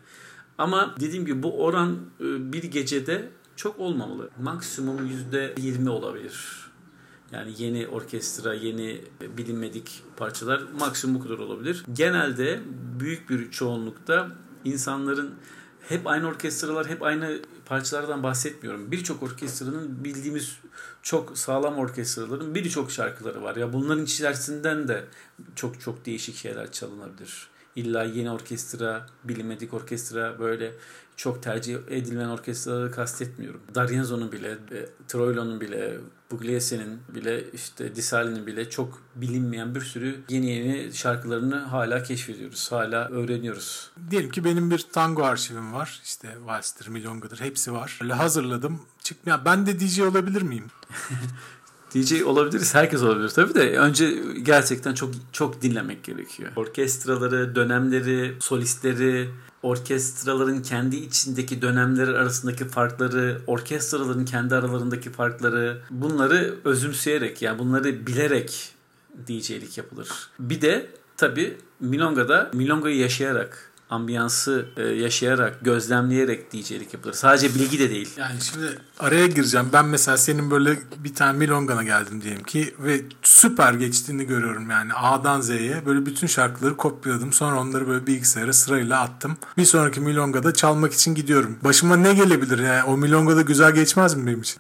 Ama 0.58 0.96
dediğim 1.00 1.26
gibi 1.26 1.44
bu 1.44 1.64
oran 1.64 1.98
e, 2.20 2.54
bir 2.54 2.64
gecede 2.64 3.30
çok 3.56 3.80
olmamalı. 3.80 4.30
Maksimum 4.42 4.98
%20 5.32 5.90
olabilir. 5.90 6.62
Yani 7.32 7.54
yeni 7.58 7.88
orkestra, 7.88 8.54
yeni 8.54 9.02
bilinmedik 9.38 10.04
parçalar 10.18 10.62
maksimum 10.80 11.16
bu 11.16 11.24
kadar 11.24 11.38
olabilir. 11.38 11.86
Genelde 11.94 12.60
büyük 13.00 13.30
bir 13.30 13.52
çoğunlukta 13.52 14.28
insanların 14.66 15.34
hep 15.90 16.08
aynı 16.08 16.28
orkestralar, 16.28 16.88
hep 16.88 17.04
aynı 17.04 17.40
parçalardan 17.66 18.24
bahsetmiyorum. 18.24 18.92
Birçok 18.92 19.24
orkestranın 19.24 20.04
bildiğimiz 20.04 20.58
çok 21.02 21.38
sağlam 21.38 21.78
orkestraların 21.78 22.56
birçok 22.56 22.92
şarkıları 22.92 23.44
var. 23.44 23.56
Ya 23.56 23.74
bunların 23.74 24.04
içerisinden 24.04 24.88
de 24.88 25.06
çok 25.56 25.82
çok 25.82 26.06
değişik 26.06 26.36
şeyler 26.36 26.72
çalınabilir. 26.72 27.48
İlla 27.76 28.04
yeni 28.04 28.32
orkestra, 28.32 29.06
bilinmedik 29.24 29.74
orkestra 29.74 30.40
böyle 30.40 30.74
çok 31.16 31.44
tercih 31.44 31.78
edilen 31.90 32.30
orkestraları 32.30 32.92
kastetmiyorum. 32.92 33.62
D'Arienzo'nun 33.76 34.32
bile, 34.32 34.52
e, 34.52 34.90
Troilo'nun 35.08 35.62
bile, 35.62 35.98
Pugliesi'nin 36.30 37.00
bile, 37.16 37.52
işte 37.52 37.96
Disali'nin 37.96 38.48
bile 38.48 38.70
çok 38.70 39.02
bilinmeyen 39.16 39.76
bir 39.76 39.82
sürü 39.82 40.20
yeni 40.30 40.52
yeni 40.52 40.94
şarkılarını 40.94 41.60
hala 41.60 42.04
keşfediyoruz. 42.04 42.72
Hala 42.72 43.10
öğreniyoruz. 43.10 43.92
Diyelim 44.12 44.30
ki 44.30 44.44
benim 44.44 44.72
bir 44.72 44.86
tango 44.94 45.24
arşivim 45.24 45.74
var. 45.74 46.02
İşte 46.04 46.38
valstir, 46.46 46.88
milongadır 46.88 47.40
hepsi 47.40 47.74
var. 47.74 48.00
Öyle 48.02 48.14
hazırladım. 48.14 48.82
Çıkmıyor. 49.04 49.40
Ben 49.46 49.66
de 49.66 49.80
DJ 49.80 50.00
olabilir 50.00 50.42
miyim? 50.42 50.66
DJ 51.94 52.22
olabiliriz. 52.22 52.76
Herkes 52.76 53.04
olabilir 53.04 53.30
tabii 53.30 53.56
de 53.56 53.78
önce 53.78 54.18
gerçekten 54.44 54.94
çok 54.94 55.10
çok 55.32 55.62
dinlemek 55.62 56.04
gerekiyor. 56.04 56.52
Orkestraları, 56.56 57.56
dönemleri, 57.56 58.36
solistleri, 58.40 59.30
orkestraların 59.64 60.62
kendi 60.62 60.96
içindeki 60.96 61.62
dönemleri 61.62 62.12
arasındaki 62.12 62.68
farkları, 62.68 63.42
orkestraların 63.48 64.26
kendi 64.26 64.56
aralarındaki 64.56 65.10
farkları 65.10 65.82
bunları 65.90 66.56
özümseyerek 66.66 67.42
yani 67.42 67.60
bunları 67.60 68.08
bilerek 68.08 68.74
DJ'lik 69.28 69.78
yapılır. 69.78 70.10
Bir 70.40 70.62
de 70.62 70.90
tabii 71.18 71.58
Milonga'da 71.80 72.52
Milonga'yı 72.54 72.98
yaşayarak 72.98 73.71
ambiyansı 73.92 74.66
e, 74.78 74.84
yaşayarak, 74.84 75.66
gözlemleyerek 75.66 76.54
DJ'lik 76.54 76.94
yapılır. 76.94 77.14
Sadece 77.14 77.56
bilgi 77.56 77.80
de 77.80 77.90
değil. 77.90 78.10
Yani 78.18 78.42
şimdi 78.42 78.80
araya 79.00 79.28
gireceğim. 79.28 79.70
Ben 79.74 79.86
mesela 79.86 80.18
senin 80.18 80.52
böyle 80.52 80.80
bir 80.98 81.16
tane 81.16 81.38
Milonga'na 81.38 81.84
geldim 81.84 82.22
diyelim 82.22 82.44
ki 82.44 82.74
ve 82.80 83.02
süper 83.24 83.74
geçtiğini 83.74 84.26
görüyorum 84.26 84.70
yani 84.70 84.94
A'dan 84.94 85.42
Z'ye. 85.42 85.86
Böyle 85.86 86.06
bütün 86.06 86.28
şarkıları 86.28 86.78
kopyaladım. 86.78 87.34
Sonra 87.34 87.60
onları 87.60 87.88
böyle 87.88 88.08
bilgisayara 88.08 88.54
sırayla 88.54 89.02
attım. 89.02 89.38
Bir 89.58 89.66
sonraki 89.66 90.02
Milonga'da 90.02 90.54
çalmak 90.54 90.94
için 90.94 91.16
gidiyorum. 91.16 91.58
Başıma 91.64 91.96
ne 91.96 92.14
gelebilir 92.14 92.60
yani? 92.60 92.84
O 92.84 92.98
Milonga'da 92.98 93.42
güzel 93.42 93.72
geçmez 93.72 94.16
mi 94.16 94.28
benim 94.28 94.42
için? 94.42 94.58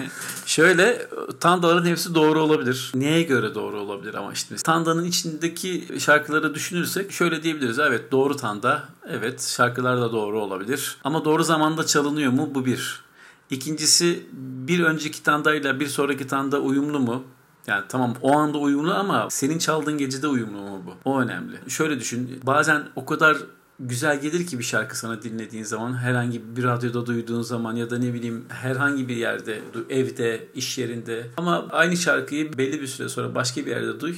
Şöyle 0.46 1.08
tandaların 1.40 1.86
hepsi 1.86 2.14
doğru 2.14 2.40
olabilir. 2.40 2.92
Neye 2.94 3.22
göre 3.22 3.54
doğru 3.54 3.80
olabilir 3.80 4.14
ama 4.14 4.32
işte 4.32 4.56
tandanın 4.56 5.04
içindeki 5.04 5.88
şarkıları 5.98 6.54
düşünürsek 6.54 7.12
şöyle 7.12 7.42
diyebiliriz. 7.42 7.78
Evet 7.78 8.12
doğru 8.12 8.36
tanda 8.36 8.73
evet 9.08 9.42
şarkılar 9.42 10.00
da 10.00 10.12
doğru 10.12 10.40
olabilir. 10.40 10.96
Ama 11.04 11.24
doğru 11.24 11.44
zamanda 11.44 11.86
çalınıyor 11.86 12.32
mu? 12.32 12.50
Bu 12.54 12.66
bir. 12.66 13.04
İkincisi 13.50 14.26
bir 14.32 14.80
önceki 14.80 15.22
tandayla 15.22 15.80
bir 15.80 15.86
sonraki 15.86 16.26
tanda 16.26 16.60
uyumlu 16.60 17.00
mu? 17.00 17.24
Yani 17.66 17.84
tamam 17.88 18.14
o 18.22 18.38
anda 18.38 18.58
uyumlu 18.58 18.94
ama 18.94 19.30
senin 19.30 19.58
çaldığın 19.58 19.98
gecede 19.98 20.28
uyumlu 20.28 20.60
mu 20.60 20.82
bu? 20.86 21.10
O 21.10 21.20
önemli. 21.20 21.56
Şöyle 21.68 22.00
düşün. 22.00 22.40
Bazen 22.42 22.82
o 22.96 23.04
kadar 23.04 23.36
güzel 23.80 24.20
gelir 24.20 24.46
ki 24.46 24.58
bir 24.58 24.64
şarkı 24.64 24.98
sana 24.98 25.22
dinlediğin 25.22 25.64
zaman 25.64 25.94
herhangi 25.94 26.56
bir 26.56 26.64
radyoda 26.64 27.06
duyduğun 27.06 27.42
zaman 27.42 27.76
ya 27.76 27.90
da 27.90 27.98
ne 27.98 28.14
bileyim 28.14 28.44
herhangi 28.48 29.08
bir 29.08 29.16
yerde 29.16 29.60
evde 29.90 30.48
iş 30.54 30.78
yerinde 30.78 31.26
ama 31.36 31.66
aynı 31.70 31.96
şarkıyı 31.96 32.58
belli 32.58 32.80
bir 32.80 32.86
süre 32.86 33.08
sonra 33.08 33.34
başka 33.34 33.66
bir 33.66 33.70
yerde 33.70 34.00
duy 34.00 34.14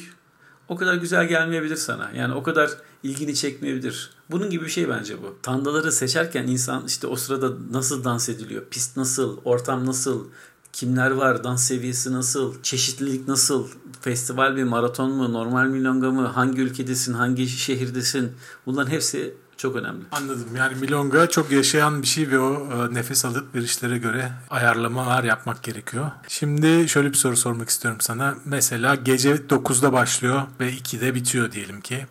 o 0.68 0.76
kadar 0.76 0.94
güzel 0.94 1.28
gelmeyebilir 1.28 1.76
sana. 1.76 2.10
Yani 2.14 2.34
o 2.34 2.42
kadar 2.42 2.70
ilgini 3.02 3.34
çekmeyebilir. 3.34 4.10
Bunun 4.30 4.50
gibi 4.50 4.64
bir 4.64 4.70
şey 4.70 4.88
bence 4.88 5.22
bu. 5.22 5.36
Tandaları 5.42 5.92
seçerken 5.92 6.46
insan 6.46 6.86
işte 6.86 7.06
o 7.06 7.16
sırada 7.16 7.52
nasıl 7.70 8.04
dans 8.04 8.28
ediliyor, 8.28 8.64
pist 8.70 8.96
nasıl, 8.96 9.38
ortam 9.44 9.86
nasıl, 9.86 10.26
kimler 10.72 11.10
var, 11.10 11.44
dans 11.44 11.66
seviyesi 11.66 12.12
nasıl, 12.12 12.62
çeşitlilik 12.62 13.28
nasıl, 13.28 13.68
festival 14.00 14.56
bir 14.56 14.64
maraton 14.64 15.10
mu, 15.10 15.32
normal 15.32 15.66
milonga 15.66 16.10
mı, 16.10 16.26
hangi 16.26 16.60
ülkedesin, 16.60 17.14
hangi 17.14 17.48
şehirdesin? 17.48 18.32
Bunların 18.66 18.90
hepsi 18.90 19.34
çok 19.56 19.76
önemli. 19.76 20.04
Anladım. 20.12 20.56
Yani 20.56 20.74
milonga 20.74 21.28
çok 21.28 21.52
yaşayan 21.52 22.02
bir 22.02 22.06
şey 22.06 22.30
ve 22.30 22.38
o 22.38 22.54
e, 22.54 22.94
nefes 22.94 23.24
alıp 23.24 23.54
bir 23.54 23.62
işlere 23.62 23.98
göre 23.98 24.32
ayarlamalar 24.50 25.24
yapmak 25.24 25.62
gerekiyor. 25.62 26.10
Şimdi 26.28 26.88
şöyle 26.88 27.08
bir 27.08 27.16
soru 27.16 27.36
sormak 27.36 27.68
istiyorum 27.68 28.00
sana. 28.00 28.34
Mesela 28.44 28.94
gece 28.94 29.34
9'da 29.34 29.92
başlıyor 29.92 30.42
ve 30.60 30.72
2'de 30.72 31.14
bitiyor 31.14 31.52
diyelim 31.52 31.80
ki. 31.80 32.06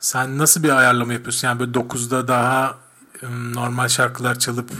Sen 0.00 0.38
nasıl 0.38 0.62
bir 0.62 0.78
ayarlama 0.78 1.12
yapıyorsun? 1.12 1.48
Yani 1.48 1.60
böyle 1.60 1.72
9'da 1.72 2.28
daha 2.28 2.78
normal 3.54 3.88
şarkılar 3.88 4.38
çalıp 4.38 4.70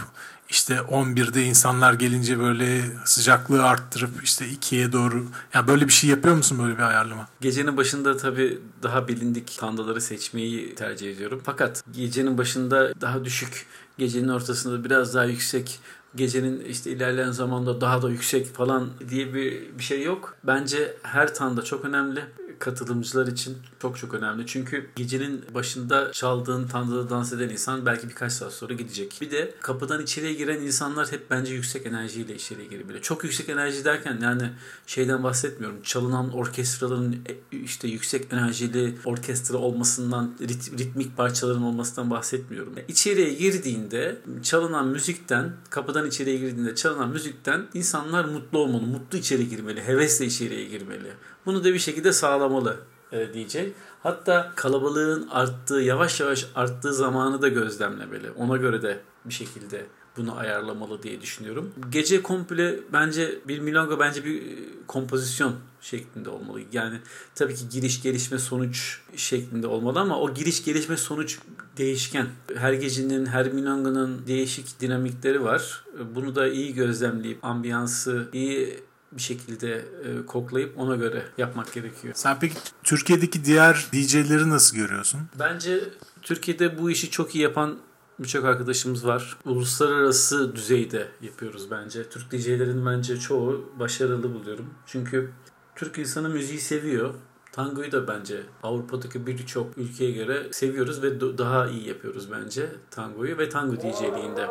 işte 0.49 0.75
11'de 0.75 1.43
insanlar 1.43 1.93
gelince 1.93 2.39
böyle 2.39 2.81
sıcaklığı 3.05 3.63
arttırıp 3.63 4.23
işte 4.23 4.45
2'ye 4.45 4.91
doğru 4.91 5.25
yani 5.53 5.67
böyle 5.67 5.87
bir 5.87 5.93
şey 5.93 6.09
yapıyor 6.09 6.35
musun 6.35 6.59
böyle 6.63 6.77
bir 6.77 6.83
ayarlama? 6.83 7.27
Gecenin 7.41 7.77
başında 7.77 8.17
tabii 8.17 8.59
daha 8.83 9.07
bilindik 9.07 9.57
tandaları 9.59 10.01
seçmeyi 10.01 10.75
tercih 10.75 11.11
ediyorum. 11.11 11.41
Fakat 11.45 11.83
gecenin 11.91 12.37
başında 12.37 13.01
daha 13.01 13.25
düşük, 13.25 13.65
gecenin 13.97 14.27
ortasında 14.29 14.83
biraz 14.83 15.13
daha 15.15 15.25
yüksek 15.25 15.79
gecenin 16.15 16.59
işte 16.59 16.91
ilerleyen 16.91 17.31
zamanda 17.31 17.81
daha 17.81 18.01
da 18.01 18.09
yüksek 18.09 18.47
falan 18.47 18.89
diye 19.09 19.33
bir, 19.33 19.77
bir 19.77 19.83
şey 19.83 20.03
yok. 20.03 20.35
Bence 20.43 20.97
her 21.03 21.35
tanda 21.35 21.61
çok 21.61 21.85
önemli 21.85 22.21
katılımcılar 22.59 23.27
için 23.27 23.57
çok 23.81 23.97
çok 23.97 24.13
önemli. 24.13 24.47
Çünkü 24.47 24.89
gecenin 24.95 25.45
başında 25.53 26.11
çaldığın 26.11 26.67
tanrıda 26.67 27.09
dans 27.09 27.33
eden 27.33 27.49
insan 27.49 27.85
belki 27.85 28.09
birkaç 28.09 28.31
saat 28.33 28.53
sonra 28.53 28.73
gidecek. 28.73 29.17
Bir 29.21 29.31
de 29.31 29.53
kapıdan 29.61 30.01
içeriye 30.01 30.33
giren 30.33 30.61
insanlar 30.61 31.11
hep 31.11 31.31
bence 31.31 31.53
yüksek 31.53 31.85
enerjiyle 31.85 32.35
içeriye 32.35 32.67
girebilir. 32.67 33.01
Çok 33.01 33.23
yüksek 33.23 33.49
enerji 33.49 33.85
derken 33.85 34.19
yani 34.21 34.49
şeyden 34.87 35.23
bahsetmiyorum. 35.23 35.81
Çalınan 35.83 36.33
orkestraların 36.33 37.13
e, 37.13 37.57
işte 37.57 37.87
yüksek 37.87 38.33
enerjili 38.33 38.95
orkestra 39.05 39.57
olmasından, 39.57 40.35
rit- 40.41 40.77
ritmik 40.77 41.17
parçaların 41.17 41.61
olmasından 41.63 42.09
bahsetmiyorum. 42.09 42.73
İçeriye 42.87 43.33
girdiğinde 43.33 44.17
çalınan 44.43 44.87
müzikten, 44.87 45.53
kapıdan 45.69 46.04
içeriye 46.07 46.37
girdiğinde 46.37 46.75
çalınan 46.75 47.09
müzikten 47.09 47.67
insanlar 47.73 48.25
mutlu 48.25 48.59
olmalı, 48.59 48.81
mutlu 48.81 49.17
içeri 49.17 49.49
girmeli, 49.49 49.87
hevesle 49.87 50.25
içeriye 50.25 50.65
girmeli. 50.65 51.11
Bunu 51.45 51.63
da 51.63 51.73
bir 51.73 51.79
şekilde 51.79 52.13
sağlamalı 52.13 52.77
e, 53.11 53.33
diyecek. 53.33 53.73
Hatta 54.03 54.51
kalabalığın 54.55 55.27
arttığı, 55.27 55.81
yavaş 55.81 56.19
yavaş 56.19 56.47
arttığı 56.55 56.93
zamanı 56.93 57.41
da 57.41 57.47
gözlemlemeli. 57.47 58.31
Ona 58.31 58.57
göre 58.57 58.81
de 58.81 58.99
bir 59.25 59.33
şekilde 59.33 59.85
bunu 60.17 60.37
ayarlamalı 60.37 61.03
diye 61.03 61.21
düşünüyorum. 61.21 61.73
Gece 61.89 62.21
komple 62.21 62.79
bence 62.93 63.39
bir 63.47 63.59
milonga 63.59 63.99
bence 63.99 64.25
bir 64.25 64.43
kompozisyon 64.87 65.55
şeklinde 65.81 66.29
olmalı. 66.29 66.59
Yani 66.71 66.99
tabii 67.35 67.55
ki 67.55 67.69
giriş 67.69 68.01
gelişme 68.01 68.39
sonuç 68.39 68.99
şeklinde 69.15 69.67
olmalı 69.67 69.99
ama 69.99 70.19
o 70.19 70.33
giriş 70.33 70.65
gelişme 70.65 70.97
sonuç 70.97 71.39
değişken. 71.77 72.27
Her 72.55 72.73
gecenin, 72.73 73.25
her 73.25 73.53
milonganın 73.53 74.27
değişik 74.27 74.79
dinamikleri 74.79 75.43
var. 75.43 75.83
Bunu 76.15 76.35
da 76.35 76.47
iyi 76.47 76.73
gözlemleyip 76.73 77.45
ambiyansı 77.45 78.29
iyi 78.33 78.79
bir 79.11 79.21
şekilde 79.21 79.75
e, 79.75 80.25
koklayıp 80.27 80.79
ona 80.79 80.95
göre 80.95 81.25
yapmak 81.37 81.73
gerekiyor. 81.73 82.13
Sen 82.17 82.39
peki 82.39 82.55
Türkiye'deki 82.83 83.45
diğer 83.45 83.87
DJ'leri 83.93 84.49
nasıl 84.49 84.77
görüyorsun? 84.77 85.21
Bence 85.39 85.79
Türkiye'de 86.21 86.77
bu 86.77 86.91
işi 86.91 87.09
çok 87.09 87.35
iyi 87.35 87.41
yapan 87.41 87.77
birçok 88.19 88.45
arkadaşımız 88.45 89.07
var. 89.07 89.37
Uluslararası 89.45 90.55
düzeyde 90.55 91.07
yapıyoruz 91.21 91.71
bence. 91.71 92.09
Türk 92.09 92.31
DJ'lerin 92.31 92.85
bence 92.85 93.19
çoğu 93.19 93.69
başarılı 93.79 94.33
buluyorum. 94.33 94.65
Çünkü 94.85 95.31
Türk 95.75 95.97
insanı 95.97 96.29
müziği 96.29 96.59
seviyor. 96.59 97.13
Tangoyu 97.51 97.91
da 97.91 98.07
bence 98.07 98.43
Avrupa'daki 98.63 99.27
birçok 99.27 99.77
ülkeye 99.77 100.11
göre 100.11 100.47
seviyoruz 100.53 101.03
ve 101.03 101.37
daha 101.37 101.67
iyi 101.67 101.87
yapıyoruz 101.87 102.31
bence 102.31 102.69
tangoyu 102.91 103.37
ve 103.37 103.49
tango 103.49 103.75
DJ'liğinde. 103.75 104.47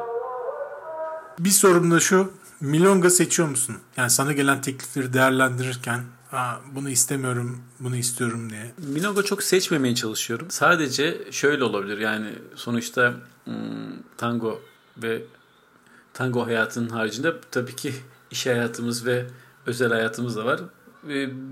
Bir 1.38 1.50
sorum 1.50 1.90
da 1.90 2.00
şu. 2.00 2.32
Milonga 2.60 3.10
seçiyor 3.10 3.48
musun? 3.48 3.76
Yani 3.96 4.10
sana 4.10 4.32
gelen 4.32 4.60
teklifleri 4.60 5.12
değerlendirirken 5.12 6.04
Bunu 6.74 6.90
istemiyorum, 6.90 7.60
bunu 7.80 7.96
istiyorum 7.96 8.50
diye. 8.50 8.74
Milonga 8.78 9.22
çok 9.22 9.42
seçmemeye 9.42 9.94
çalışıyorum. 9.94 10.46
Sadece 10.50 11.24
şöyle 11.30 11.64
olabilir 11.64 11.98
yani 11.98 12.30
sonuçta 12.54 13.14
hmm, 13.44 13.54
tango 14.16 14.60
ve 14.96 15.22
tango 16.12 16.46
hayatının 16.46 16.88
haricinde 16.88 17.32
tabii 17.50 17.76
ki 17.76 17.94
iş 18.30 18.46
hayatımız 18.46 19.06
ve 19.06 19.26
özel 19.66 19.92
hayatımız 19.92 20.36
da 20.36 20.44
var 20.44 20.60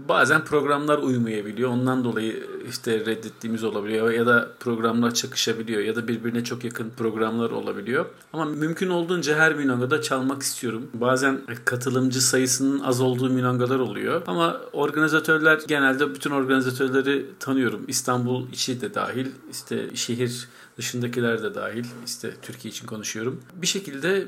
bazen 0.09 0.45
programlar 0.45 0.99
uymayabiliyor. 0.99 1.71
Ondan 1.71 2.05
dolayı 2.05 2.47
işte 2.69 3.01
reddettiğimiz 3.07 3.65
olabiliyor 3.65 4.11
ya 4.11 4.27
da 4.27 4.49
programlar 4.61 5.15
çakışabiliyor 5.15 5.83
ya 5.83 5.97
da 5.97 6.09
birbirine 6.09 6.45
çok 6.45 6.65
yakın 6.65 6.91
programlar 6.91 7.51
olabiliyor. 7.51 8.07
Ama 8.33 8.45
mümkün 8.45 8.89
olduğunca 8.89 9.39
her 9.39 9.55
milongada 9.55 10.03
çalmak 10.03 10.43
istiyorum. 10.43 10.91
Bazen 10.95 11.41
katılımcı 11.65 12.21
sayısının 12.21 12.81
az 12.81 13.01
olduğu 13.01 13.31
milongalar 13.31 13.79
oluyor. 13.79 14.23
Ama 14.27 14.61
organizatörler 14.73 15.61
genelde 15.69 16.15
bütün 16.15 16.31
organizatörleri 16.31 17.27
tanıyorum. 17.41 17.85
İstanbul 17.89 18.49
içi 18.49 18.81
de 18.81 18.95
dahil, 18.95 19.27
işte 19.51 19.97
şehir 19.97 20.49
dışındakiler 20.77 21.43
de 21.43 21.55
dahil 21.55 21.85
işte 22.07 22.35
Türkiye 22.43 22.73
için 22.73 22.87
konuşuyorum. 22.87 23.41
Bir 23.55 23.67
şekilde 23.67 24.27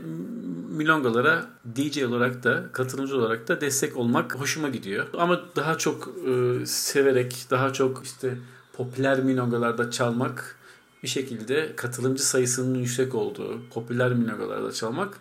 milongalara 0.71 1.47
DJ 1.77 2.03
olarak 2.03 2.45
da 2.45 2.65
katılımcı 2.73 3.19
olarak 3.19 3.49
da 3.49 3.61
destek 3.61 3.97
olmak 3.97 4.35
hoşuma 4.41 4.69
gidiyor. 4.69 5.07
Ama 5.19 5.41
daha 5.57 5.79
çok 5.79 6.09
e, 6.29 6.67
severek 6.67 7.47
daha 7.51 7.73
çok 7.73 8.05
işte 8.05 8.39
popüler 8.73 9.21
milongalarda 9.21 9.91
çalmak 9.91 10.57
bir 11.03 11.09
şekilde 11.09 11.77
katılımcı 11.77 12.27
sayısının 12.27 12.79
yüksek 12.79 13.15
olduğu 13.15 13.61
popüler 13.75 14.13
milongalarda 14.13 14.73
çalmak 14.73 15.19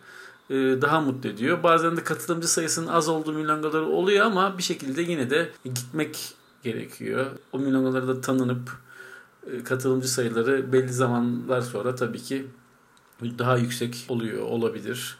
e, 0.49 0.55
daha 0.55 1.01
mutlu 1.01 1.29
ediyor. 1.29 1.63
Bazen 1.63 1.97
de 1.97 2.03
katılımcı 2.03 2.47
sayısının 2.47 2.87
az 2.87 3.09
olduğu 3.09 3.33
milongalar 3.33 3.81
oluyor 3.81 4.25
ama 4.25 4.57
bir 4.57 4.63
şekilde 4.63 5.01
yine 5.01 5.29
de 5.29 5.51
gitmek 5.65 6.33
gerekiyor. 6.63 7.25
O 7.51 7.59
milongaları 7.59 8.07
da 8.07 8.21
tanınıp 8.21 8.71
katılımcı 9.65 10.07
sayıları 10.07 10.73
belli 10.73 10.93
zamanlar 10.93 11.61
sonra 11.61 11.95
tabii 11.95 12.21
ki 12.21 12.47
daha 13.21 13.57
yüksek 13.57 14.05
oluyor 14.09 14.41
olabilir. 14.41 15.17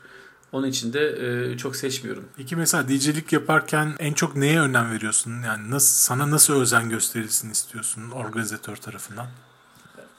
Onun 0.51 0.67
için 0.67 0.93
de 0.93 1.07
e, 1.53 1.57
çok 1.57 1.75
seçmiyorum. 1.75 2.23
Peki 2.37 2.55
mesela 2.55 2.87
DJ'lik 2.87 3.33
yaparken 3.33 3.93
en 3.99 4.13
çok 4.13 4.35
neye 4.35 4.61
önem 4.61 4.91
veriyorsun? 4.91 5.31
Yani 5.45 5.71
nasıl 5.71 5.95
sana 5.95 6.31
nasıl 6.31 6.61
özen 6.61 6.89
gösterilsin 6.89 7.49
istiyorsun 7.49 8.11
organizatör 8.11 8.75
tarafından? 8.75 9.27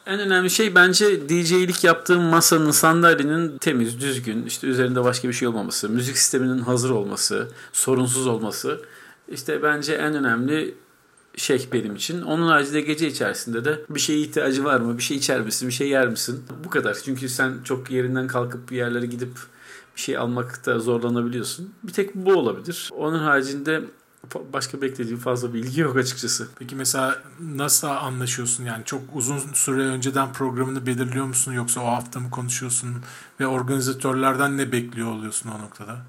En 0.06 0.20
önemli 0.20 0.50
şey 0.50 0.74
bence 0.74 1.28
DJ'lik 1.28 1.84
yaptığım 1.84 2.22
masanın, 2.22 2.70
sandalyenin 2.70 3.58
temiz, 3.58 4.00
düzgün, 4.00 4.46
işte 4.46 4.66
üzerinde 4.66 5.04
başka 5.04 5.28
bir 5.28 5.32
şey 5.32 5.48
olmaması, 5.48 5.88
müzik 5.88 6.18
sisteminin 6.18 6.58
hazır 6.58 6.90
olması, 6.90 7.48
sorunsuz 7.72 8.26
olması. 8.26 8.80
İşte 9.28 9.62
bence 9.62 9.94
en 9.94 10.14
önemli 10.14 10.74
şey 11.36 11.68
benim 11.72 11.94
için. 11.94 12.22
Onun 12.22 12.48
haricinde 12.48 12.80
gece 12.80 13.08
içerisinde 13.08 13.64
de 13.64 13.80
bir 13.90 14.00
şeye 14.00 14.18
ihtiyacı 14.20 14.64
var 14.64 14.80
mı? 14.80 14.98
Bir 14.98 15.02
şey 15.02 15.16
içer 15.16 15.40
misin? 15.40 15.68
Bir 15.68 15.72
şey 15.72 15.88
yer 15.88 16.08
misin? 16.08 16.44
Bu 16.64 16.70
kadar. 16.70 16.96
Çünkü 17.04 17.28
sen 17.28 17.54
çok 17.64 17.90
yerinden 17.90 18.26
kalkıp 18.26 18.70
bir 18.70 18.76
yerlere 18.76 19.06
gidip 19.06 19.32
bir 19.96 20.00
şey 20.00 20.16
almakta 20.16 20.78
zorlanabiliyorsun. 20.78 21.74
Bir 21.82 21.92
tek 21.92 22.14
bu 22.14 22.32
olabilir. 22.32 22.90
Onun 22.96 23.18
haricinde 23.18 23.82
başka 24.52 24.82
beklediğim 24.82 25.18
fazla 25.18 25.54
bilgi 25.54 25.80
yok 25.80 25.96
açıkçası. 25.96 26.48
Peki 26.58 26.76
mesela 26.76 27.22
nasıl 27.40 27.88
anlaşıyorsun? 27.88 28.64
Yani 28.64 28.84
çok 28.84 29.02
uzun 29.14 29.38
süre 29.54 29.80
önceden 29.80 30.32
programını 30.32 30.86
belirliyor 30.86 31.24
musun 31.24 31.52
yoksa 31.52 31.80
o 31.80 31.86
hafta 31.86 32.20
mı 32.20 32.30
konuşuyorsun 32.30 32.96
ve 33.40 33.46
organizatörlerden 33.46 34.58
ne 34.58 34.72
bekliyor 34.72 35.12
oluyorsun 35.12 35.50
o 35.50 35.58
noktada? 35.62 36.04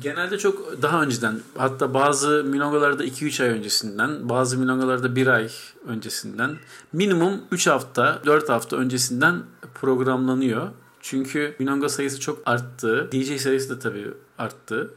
Genelde 0.00 0.38
çok 0.38 0.82
daha 0.82 1.02
önceden 1.02 1.40
hatta 1.56 1.94
bazı 1.94 2.44
milongalarda 2.44 3.04
2-3 3.04 3.42
ay 3.42 3.48
öncesinden 3.48 4.28
bazı 4.28 4.58
milongalarda 4.58 5.16
1 5.16 5.26
ay 5.26 5.50
öncesinden 5.86 6.56
minimum 6.92 7.40
3 7.50 7.66
hafta 7.66 8.22
4 8.26 8.48
hafta 8.48 8.76
öncesinden 8.76 9.42
programlanıyor. 9.74 10.68
Çünkü 11.00 11.56
milonga 11.58 11.88
sayısı 11.88 12.20
çok 12.20 12.42
arttı. 12.46 13.08
DJ 13.12 13.40
sayısı 13.40 13.70
da 13.70 13.78
tabii 13.78 14.10
arttı. 14.38 14.90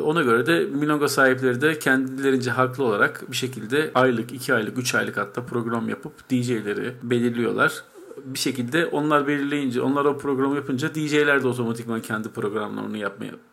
Ona 0.00 0.22
göre 0.22 0.46
de 0.46 0.64
milonga 0.64 1.08
sahipleri 1.08 1.60
de 1.60 1.78
kendilerince 1.78 2.50
haklı 2.50 2.84
olarak 2.84 3.30
bir 3.30 3.36
şekilde 3.36 3.90
aylık, 3.94 4.32
2 4.32 4.54
aylık, 4.54 4.78
3 4.78 4.94
aylık 4.94 5.16
hatta 5.16 5.46
program 5.46 5.88
yapıp 5.88 6.30
DJ'leri 6.30 6.94
belirliyorlar 7.02 7.82
bir 8.24 8.38
şekilde 8.38 8.86
onlar 8.86 9.26
belirleyince, 9.26 9.82
onlar 9.82 10.04
o 10.04 10.18
programı 10.18 10.56
yapınca 10.56 10.94
DJ'ler 10.94 11.42
de 11.42 11.48
otomatikman 11.48 12.00
kendi 12.00 12.28
programlarını 12.28 12.98
yapmaya 12.98 13.32
e, 13.32 13.51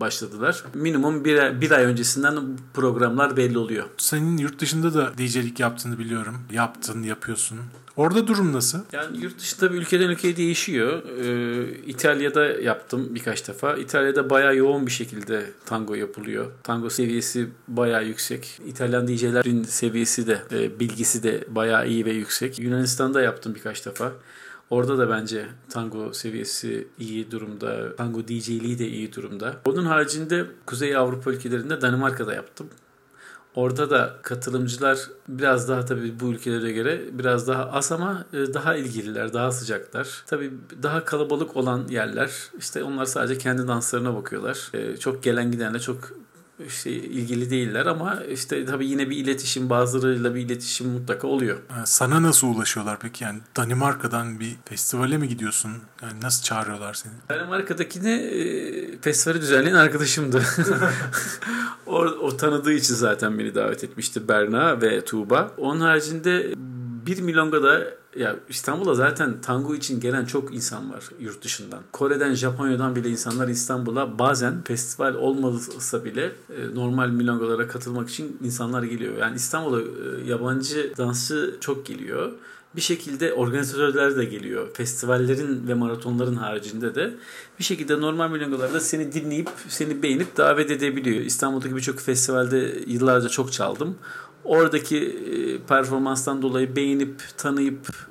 başladılar. 0.00 0.64
Minimum 0.74 1.24
bir 1.24 1.38
ay, 1.38 1.60
bir 1.60 1.70
ay 1.70 1.84
öncesinden 1.84 2.38
programlar 2.74 3.36
belli 3.36 3.58
oluyor. 3.58 3.84
Senin 3.96 4.38
yurt 4.38 4.58
dışında 4.58 4.94
da 4.94 5.18
DJ'lik 5.18 5.60
yaptığını 5.60 5.98
biliyorum. 5.98 6.38
Yaptın, 6.52 7.02
yapıyorsun. 7.02 7.58
Orada 7.96 8.26
durum 8.26 8.52
nasıl? 8.52 8.78
Yani 8.92 9.22
yurt 9.22 9.38
dışında 9.38 9.72
bir 9.72 9.78
ülkeden 9.78 10.08
ülkeye 10.08 10.36
değişiyor. 10.36 11.02
Ee, 11.18 11.70
İtalya'da 11.86 12.44
yaptım 12.44 13.14
birkaç 13.14 13.48
defa. 13.48 13.74
İtalya'da 13.74 14.30
bayağı 14.30 14.56
yoğun 14.56 14.86
bir 14.86 14.90
şekilde 14.90 15.50
tango 15.66 15.94
yapılıyor. 15.94 16.46
Tango 16.62 16.90
seviyesi 16.90 17.48
bayağı 17.68 18.04
yüksek. 18.04 18.60
İtalyan 18.66 19.08
DJ'lerin 19.08 19.62
seviyesi 19.62 20.26
de, 20.26 20.42
e, 20.52 20.80
bilgisi 20.80 21.22
de 21.22 21.44
bayağı 21.48 21.88
iyi 21.88 22.04
ve 22.04 22.12
yüksek. 22.12 22.58
Yunanistan'da 22.58 23.20
yaptım 23.22 23.54
birkaç 23.54 23.86
defa. 23.86 24.12
Orada 24.70 24.98
da 24.98 25.10
bence 25.10 25.46
tango 25.68 26.12
seviyesi 26.12 26.88
iyi 26.98 27.30
durumda. 27.30 27.96
Tango 27.96 28.28
DJ'liği 28.28 28.78
de 28.78 28.88
iyi 28.88 29.12
durumda. 29.12 29.56
Onun 29.64 29.84
haricinde 29.84 30.46
Kuzey 30.66 30.96
Avrupa 30.96 31.30
ülkelerinde 31.30 31.80
Danimarka'da 31.80 32.34
yaptım. 32.34 32.68
Orada 33.54 33.90
da 33.90 34.16
katılımcılar 34.22 34.98
biraz 35.28 35.68
daha 35.68 35.84
tabii 35.84 36.20
bu 36.20 36.26
ülkelere 36.26 36.72
göre 36.72 37.00
biraz 37.12 37.48
daha 37.48 37.70
az 37.70 37.92
ama 37.92 38.24
e, 38.32 38.54
daha 38.54 38.76
ilgililer, 38.76 39.32
daha 39.32 39.52
sıcaklar. 39.52 40.22
Tabii 40.26 40.52
daha 40.82 41.04
kalabalık 41.04 41.56
olan 41.56 41.88
yerler 41.88 42.30
işte 42.58 42.84
onlar 42.84 43.04
sadece 43.04 43.38
kendi 43.38 43.68
danslarına 43.68 44.14
bakıyorlar. 44.16 44.70
E, 44.74 44.96
çok 44.96 45.22
gelen 45.22 45.52
gidenle 45.52 45.80
çok 45.80 46.12
işte 46.66 46.90
ilgili 46.90 47.50
değiller 47.50 47.86
ama 47.86 48.22
işte 48.30 48.64
tabii 48.64 48.86
yine 48.86 49.10
bir 49.10 49.16
iletişim 49.16 49.70
bazılarıyla 49.70 50.34
bir 50.34 50.40
iletişim 50.40 50.88
mutlaka 50.88 51.26
oluyor. 51.28 51.58
Sana 51.84 52.22
nasıl 52.22 52.46
ulaşıyorlar 52.46 52.98
peki? 53.00 53.24
Yani 53.24 53.40
Danimarka'dan 53.56 54.40
bir 54.40 54.56
festivale 54.64 55.18
mi 55.18 55.28
gidiyorsun? 55.28 55.72
Yani 56.02 56.20
nasıl 56.22 56.42
çağırıyorlar 56.42 56.94
seni? 56.94 57.12
Danimarka'dakini 57.28 58.10
e, 58.10 59.00
festivali 59.00 59.40
düzenleyen 59.40 59.74
arkadaşımdı. 59.76 60.42
o, 61.86 61.98
o 61.98 62.36
tanıdığı 62.36 62.72
için 62.72 62.94
zaten 62.94 63.38
beni 63.38 63.54
davet 63.54 63.84
etmişti 63.84 64.28
Berna 64.28 64.82
ve 64.82 65.04
Tuğba. 65.04 65.52
Onun 65.58 65.80
haricinde 65.80 66.54
bir 67.06 67.20
milongada 67.20 67.99
ya 68.16 68.36
İstanbul'a 68.48 68.94
zaten 68.94 69.40
tango 69.42 69.74
için 69.74 70.00
gelen 70.00 70.24
çok 70.24 70.54
insan 70.54 70.92
var 70.92 71.04
yurt 71.20 71.44
dışından. 71.44 71.80
Kore'den, 71.92 72.34
Japonya'dan 72.34 72.96
bile 72.96 73.08
insanlar 73.08 73.48
İstanbul'a 73.48 74.18
bazen 74.18 74.62
festival 74.62 75.14
olmasa 75.14 76.04
bile 76.04 76.24
e, 76.24 76.74
normal 76.74 77.08
milongalara 77.08 77.68
katılmak 77.68 78.10
için 78.10 78.38
insanlar 78.44 78.82
geliyor. 78.82 79.16
Yani 79.16 79.36
İstanbul'a 79.36 79.80
e, 79.80 79.84
yabancı 80.26 80.92
dansçı 80.98 81.56
çok 81.60 81.86
geliyor. 81.86 82.32
Bir 82.76 82.80
şekilde 82.80 83.32
organizatörler 83.32 84.16
de 84.16 84.24
geliyor. 84.24 84.74
Festivallerin 84.74 85.68
ve 85.68 85.74
maratonların 85.74 86.36
haricinde 86.36 86.94
de 86.94 87.14
bir 87.58 87.64
şekilde 87.64 88.00
normal 88.00 88.30
milongalarda 88.30 88.80
seni 88.80 89.12
dinleyip, 89.12 89.48
seni 89.68 90.02
beğenip 90.02 90.36
davet 90.36 90.70
edebiliyor. 90.70 91.24
İstanbul'daki 91.24 91.76
birçok 91.76 91.98
festivalde 91.98 92.82
yıllarca 92.86 93.28
çok 93.28 93.52
çaldım 93.52 93.96
oradaki 94.44 94.98
e, 94.98 95.58
performanstan 95.66 96.42
dolayı 96.42 96.76
beğenip 96.76 97.22
tanıyıp 97.36 98.10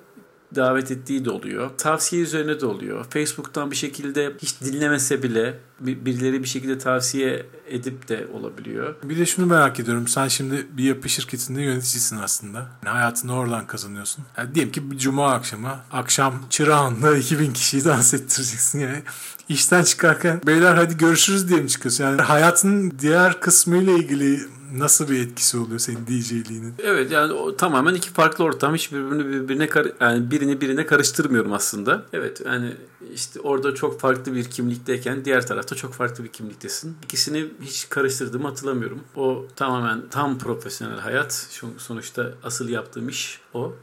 davet 0.56 0.92
ettiği 0.92 1.26
de 1.26 1.30
oluyor. 1.30 1.70
Tavsiye 1.78 2.22
üzerine 2.22 2.60
de 2.60 2.66
oluyor. 2.66 3.06
Facebook'tan 3.10 3.72
bir 3.72 3.76
şekilde 3.76 4.34
hiç 4.42 4.62
dinlemese 4.62 5.24
bile 5.24 5.60
birileri 5.80 6.44
bir 6.44 6.48
şekilde 6.48 6.78
tavsiye 6.78 7.46
edip 7.68 8.08
de 8.08 8.28
olabiliyor. 8.34 8.96
Bir 9.04 9.18
de 9.18 9.26
şunu 9.26 9.46
merak 9.46 9.80
ediyorum. 9.80 10.08
Sen 10.08 10.28
şimdi 10.28 10.68
bir 10.72 10.84
yapı 10.84 11.10
şirketinde 11.10 11.62
yöneticisin 11.62 12.18
aslında. 12.18 12.58
Yani 12.58 12.94
hayatını 12.94 13.36
oradan 13.36 13.68
kazanıyorsun. 13.68 14.26
Yani 14.38 14.56
diyelim 14.56 14.72
ki 14.72 14.92
bir 14.92 14.98
cuma 14.98 15.32
akşamı 15.32 15.80
akşam 15.92 16.34
Çırağan'da 16.50 17.18
2000 17.18 17.54
kişiyi 17.54 17.86
dans 17.86 18.14
ettireceksin 18.14 18.80
yani. 18.80 19.04
İşten 19.50 19.84
çıkarken 19.84 20.42
beyler 20.48 20.76
hadi 20.76 20.98
görüşürüz 20.98 21.50
diye 21.50 21.62
mi 21.62 21.70
çıkıyorsun? 21.70 22.04
Yani 22.04 22.22
hayatının 22.22 22.94
diğer 23.00 23.40
kısmıyla 23.40 23.94
ilgili 23.94 24.40
nasıl 24.74 25.10
bir 25.10 25.20
etkisi 25.20 25.58
oluyor 25.58 25.80
senin 25.80 26.08
DJ'liğinin? 26.08 26.74
Evet 26.84 27.12
yani 27.12 27.34
o, 27.34 27.56
tamamen 27.56 27.94
iki 27.94 28.10
farklı 28.10 28.44
ortam. 28.44 28.76
Hiç 28.76 28.92
birbirini 28.92 29.26
birbirine 29.26 29.70
yani 30.02 30.32
birini 30.32 30.62
birine 30.62 30.86
karıştırmıyorum 30.86 31.54
aslında. 31.54 32.06
Evet 32.14 32.42
yani 32.46 32.74
işte 33.14 33.40
orada 33.40 33.76
çok 33.76 34.00
farklı 34.00 34.34
bir 34.36 34.44
kimlikteyken 34.44 35.26
diğer 35.26 35.48
tarafta 35.48 35.76
çok 35.76 35.94
farklı 35.94 36.24
bir 36.24 36.30
kimliktesin. 36.30 36.98
İkisini 37.04 37.48
hiç 37.62 37.90
karıştırdığımı 37.90 38.48
hatırlamıyorum. 38.48 39.00
O 39.16 39.46
tamamen 39.56 40.02
tam 40.12 40.38
profesyonel 40.38 41.00
hayat. 41.00 41.48
Sonuçta 41.78 42.34
asıl 42.44 42.70
yaptığım 42.70 43.10
iş 43.10 43.40
o. 43.54 43.74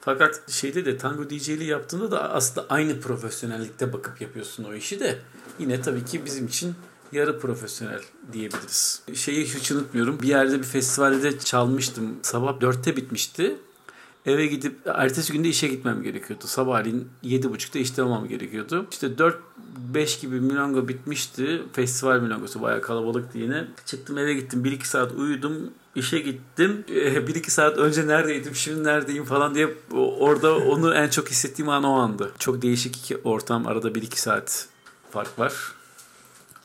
Fakat 0.00 0.50
şeyde 0.50 0.84
de 0.84 0.96
tango 0.96 1.30
DJ'li 1.30 1.64
yaptığında 1.64 2.10
da 2.10 2.32
aslında 2.32 2.66
aynı 2.68 3.00
profesyonellikte 3.00 3.92
bakıp 3.92 4.20
yapıyorsun 4.20 4.64
o 4.64 4.74
işi 4.74 5.00
de. 5.00 5.18
Yine 5.58 5.82
tabii 5.82 6.04
ki 6.04 6.24
bizim 6.24 6.46
için 6.46 6.74
yarı 7.12 7.40
profesyonel 7.40 8.02
diyebiliriz. 8.32 9.02
Şeyi 9.14 9.44
hiç 9.44 9.72
unutmuyorum. 9.72 10.18
Bir 10.22 10.28
yerde 10.28 10.58
bir 10.58 10.64
festivalde 10.64 11.38
çalmıştım. 11.38 12.16
Sabah 12.22 12.60
dörtte 12.60 12.96
bitmişti. 12.96 13.56
Eve 14.26 14.46
gidip 14.46 14.76
ertesi 14.86 15.32
günde 15.32 15.48
işe 15.48 15.68
gitmem 15.68 16.02
gerekiyordu. 16.02 16.46
Sabahleyin 16.46 17.08
7.30'da 17.24 17.78
işte 17.78 18.02
olmam 18.02 18.28
gerekiyordu. 18.28 18.86
İşte 18.90 19.06
4-5 19.94 20.20
gibi 20.20 20.40
milonga 20.40 20.88
bitmişti. 20.88 21.62
Festival 21.72 22.20
milongosu 22.20 22.62
bayağı 22.62 22.80
kalabalıktı 22.80 23.38
yine. 23.38 23.64
Çıktım 23.86 24.18
eve 24.18 24.34
gittim. 24.34 24.64
1-2 24.64 24.84
saat 24.84 25.12
uyudum. 25.12 25.70
İşe 25.98 26.18
gittim. 26.18 26.84
1-2 26.88 27.46
ee, 27.46 27.50
saat 27.50 27.78
önce 27.78 28.06
neredeydim 28.06 28.54
şimdi 28.54 28.84
neredeyim 28.84 29.24
falan 29.24 29.54
diye 29.54 29.68
orada 30.18 30.56
onu 30.56 30.94
en 30.94 31.08
çok 31.08 31.30
hissettiğim 31.30 31.68
an 31.68 31.84
o 31.84 31.98
andı. 31.98 32.32
Çok 32.38 32.62
değişik 32.62 32.96
iki 32.96 33.16
ortam. 33.16 33.66
Arada 33.66 33.88
1-2 33.88 34.16
saat 34.16 34.68
fark 35.10 35.38
var. 35.38 35.52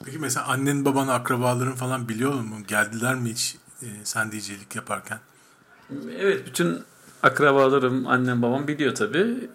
Peki 0.05 0.19
mesela 0.19 0.47
annen 0.47 0.85
baban 0.85 1.07
akrabaların 1.07 1.75
falan 1.75 2.09
biliyor 2.09 2.33
mu? 2.33 2.55
Geldiler 2.67 3.15
mi 3.15 3.29
hiç 3.29 3.55
e, 3.81 3.87
sen 4.03 4.31
DJ'lik 4.31 4.75
yaparken? 4.75 5.19
Evet 6.17 6.47
bütün 6.47 6.83
akrabalarım 7.23 8.07
annem 8.07 8.41
babam 8.41 8.67
biliyor 8.67 8.95
tabii. 8.95 9.49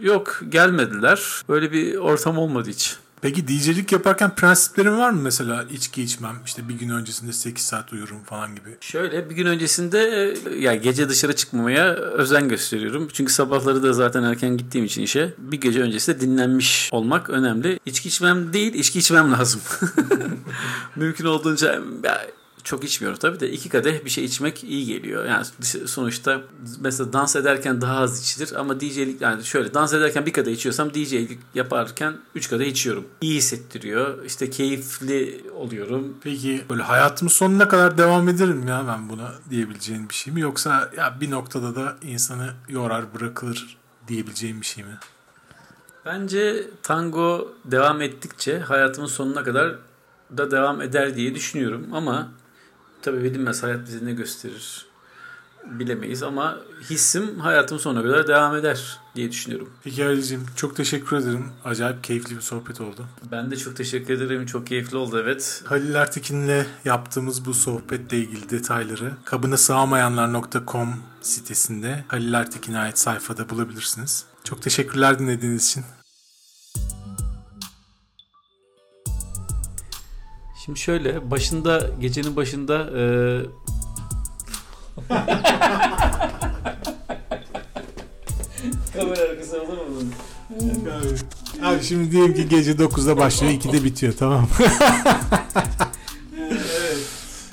Yok 0.00 0.40
gelmediler. 0.48 1.42
Böyle 1.48 1.72
bir 1.72 1.96
ortam 1.96 2.38
olmadı 2.38 2.68
hiç. 2.70 2.96
Peki 3.24 3.48
DJ'lik 3.48 3.92
yaparken 3.92 4.34
prensiplerin 4.34 4.98
var 4.98 5.10
mı 5.10 5.20
mesela 5.22 5.64
içki 5.70 6.02
içmem 6.02 6.36
işte 6.46 6.68
bir 6.68 6.74
gün 6.74 6.88
öncesinde 6.88 7.32
8 7.32 7.64
saat 7.64 7.92
uyurum 7.92 8.24
falan 8.24 8.54
gibi? 8.54 8.76
Şöyle 8.80 9.30
bir 9.30 9.34
gün 9.34 9.46
öncesinde 9.46 10.34
yani 10.58 10.80
gece 10.80 11.08
dışarı 11.08 11.36
çıkmamaya 11.36 11.94
özen 11.94 12.48
gösteriyorum. 12.48 13.08
Çünkü 13.12 13.32
sabahları 13.32 13.82
da 13.82 13.92
zaten 13.92 14.22
erken 14.22 14.56
gittiğim 14.56 14.84
için 14.84 15.02
işe 15.02 15.34
bir 15.38 15.60
gece 15.60 15.80
öncesinde 15.80 16.20
dinlenmiş 16.20 16.88
olmak 16.92 17.30
önemli. 17.30 17.80
İçki 17.86 18.08
içmem 18.08 18.52
değil 18.52 18.74
içki 18.74 18.98
içmem 18.98 19.32
lazım. 19.32 19.60
Mümkün 20.96 21.24
olduğunca 21.24 21.80
çok 22.64 22.84
içmiyorum 22.84 23.18
tabii 23.18 23.40
de 23.40 23.50
iki 23.50 23.68
kadeh 23.68 24.04
bir 24.04 24.10
şey 24.10 24.24
içmek 24.24 24.64
iyi 24.64 24.86
geliyor. 24.86 25.24
Yani 25.24 25.44
sonuçta 25.86 26.40
mesela 26.80 27.12
dans 27.12 27.36
ederken 27.36 27.80
daha 27.80 27.96
az 27.98 28.20
içilir 28.20 28.52
ama 28.58 28.80
DJ'lik 28.80 29.20
yani 29.20 29.44
şöyle 29.44 29.74
dans 29.74 29.92
ederken 29.92 30.26
bir 30.26 30.32
kadeh 30.32 30.52
içiyorsam 30.52 30.94
DJ'lik 30.94 31.38
yaparken 31.54 32.16
üç 32.34 32.50
kadeh 32.50 32.66
içiyorum. 32.66 33.04
İyi 33.20 33.36
hissettiriyor. 33.36 34.24
İşte 34.24 34.50
keyifli 34.50 35.44
oluyorum. 35.54 36.16
Peki 36.22 36.64
böyle 36.70 36.82
hayatımın 36.82 37.30
sonuna 37.30 37.68
kadar 37.68 37.98
devam 37.98 38.28
ederim 38.28 38.68
ya 38.68 38.84
ben 38.88 39.08
buna 39.08 39.32
diyebileceğin 39.50 40.08
bir 40.08 40.14
şey 40.14 40.32
mi? 40.32 40.40
Yoksa 40.40 40.90
ya 40.96 41.16
bir 41.20 41.30
noktada 41.30 41.76
da 41.76 41.96
insanı 42.02 42.52
yorar 42.68 43.14
bırakılır 43.14 43.76
diyebileceğim 44.08 44.60
bir 44.60 44.66
şey 44.66 44.84
mi? 44.84 44.98
Bence 46.06 46.70
tango 46.82 47.54
devam 47.64 48.02
ettikçe 48.02 48.58
hayatımın 48.58 49.08
sonuna 49.08 49.44
kadar 49.44 49.74
da 50.36 50.50
devam 50.50 50.82
eder 50.82 51.16
diye 51.16 51.34
düşünüyorum 51.34 51.86
ama 51.92 52.28
Tabii 53.04 53.24
bilinmez 53.24 53.62
hayat 53.62 53.86
bize 53.86 54.04
ne 54.04 54.12
gösterir 54.12 54.86
bilemeyiz 55.70 56.22
ama 56.22 56.58
hissim 56.90 57.38
hayatım 57.38 57.78
sonuna 57.78 58.02
kadar 58.02 58.28
devam 58.28 58.56
eder 58.56 58.98
diye 59.16 59.30
düşünüyorum. 59.30 59.70
Peki 59.84 60.04
Ali'cim 60.04 60.46
çok 60.56 60.76
teşekkür 60.76 61.16
ederim. 61.16 61.46
Acayip 61.64 62.04
keyifli 62.04 62.36
bir 62.36 62.40
sohbet 62.40 62.80
oldu. 62.80 63.06
Ben 63.32 63.50
de 63.50 63.56
çok 63.56 63.76
teşekkür 63.76 64.14
ederim. 64.14 64.46
Çok 64.46 64.66
keyifli 64.66 64.96
oldu 64.96 65.20
evet. 65.22 65.62
Halil 65.66 65.94
Ertekin'le 65.94 66.66
yaptığımız 66.84 67.44
bu 67.44 67.54
sohbetle 67.54 68.18
ilgili 68.18 68.50
detayları 68.50 69.12
kabına 69.24 69.56
sığamayanlar.com 69.56 70.94
sitesinde 71.22 72.04
Halil 72.08 72.32
Ertekin'e 72.32 72.78
ait 72.78 72.98
sayfada 72.98 73.48
bulabilirsiniz. 73.48 74.24
Çok 74.44 74.62
teşekkürler 74.62 75.18
dinlediğiniz 75.18 75.66
için. 75.66 75.84
Şimdi 80.64 80.78
şöyle 80.78 81.30
başında 81.30 81.90
gecenin 82.00 82.36
başında 82.36 82.74
e... 82.74 83.02
Kamera 88.92 89.20
arkası 89.20 89.62
olur 89.62 89.72
mu? 89.72 90.02
Abi 91.62 91.82
şimdi 91.82 92.12
diyelim 92.12 92.34
ki 92.34 92.48
gece 92.48 92.72
9'da 92.72 93.16
başlıyor 93.16 93.52
2'de 93.52 93.84
bitiyor 93.84 94.12
tamam 94.18 94.48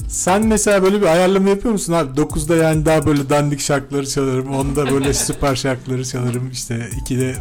Sen 0.08 0.46
mesela 0.46 0.84
böyle 0.84 1.02
bir 1.02 1.06
ayarlama 1.06 1.50
yapıyor 1.50 1.72
musun 1.72 1.94
abi? 1.94 2.22
9'da 2.22 2.56
yani 2.56 2.86
daha 2.86 3.06
böyle 3.06 3.30
dandik 3.30 3.60
şarkıları 3.60 4.08
çalarım. 4.08 4.48
10'da 4.48 4.92
böyle 4.92 5.14
süper 5.14 5.56
şarkıları 5.56 6.06
çalarım. 6.06 6.52
İşte 6.52 6.90
2'de 7.06 7.36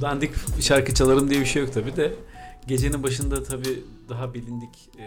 dandik 0.00 0.32
şarkı 0.60 0.94
çalarım 0.94 1.30
diye 1.30 1.40
bir 1.40 1.46
şey 1.46 1.62
yok 1.62 1.74
tabi 1.74 1.96
de. 1.96 2.12
Gecenin 2.66 3.02
başında 3.02 3.42
tabii 3.42 3.84
daha 4.08 4.34
bilindik 4.34 4.90
e, 4.98 5.06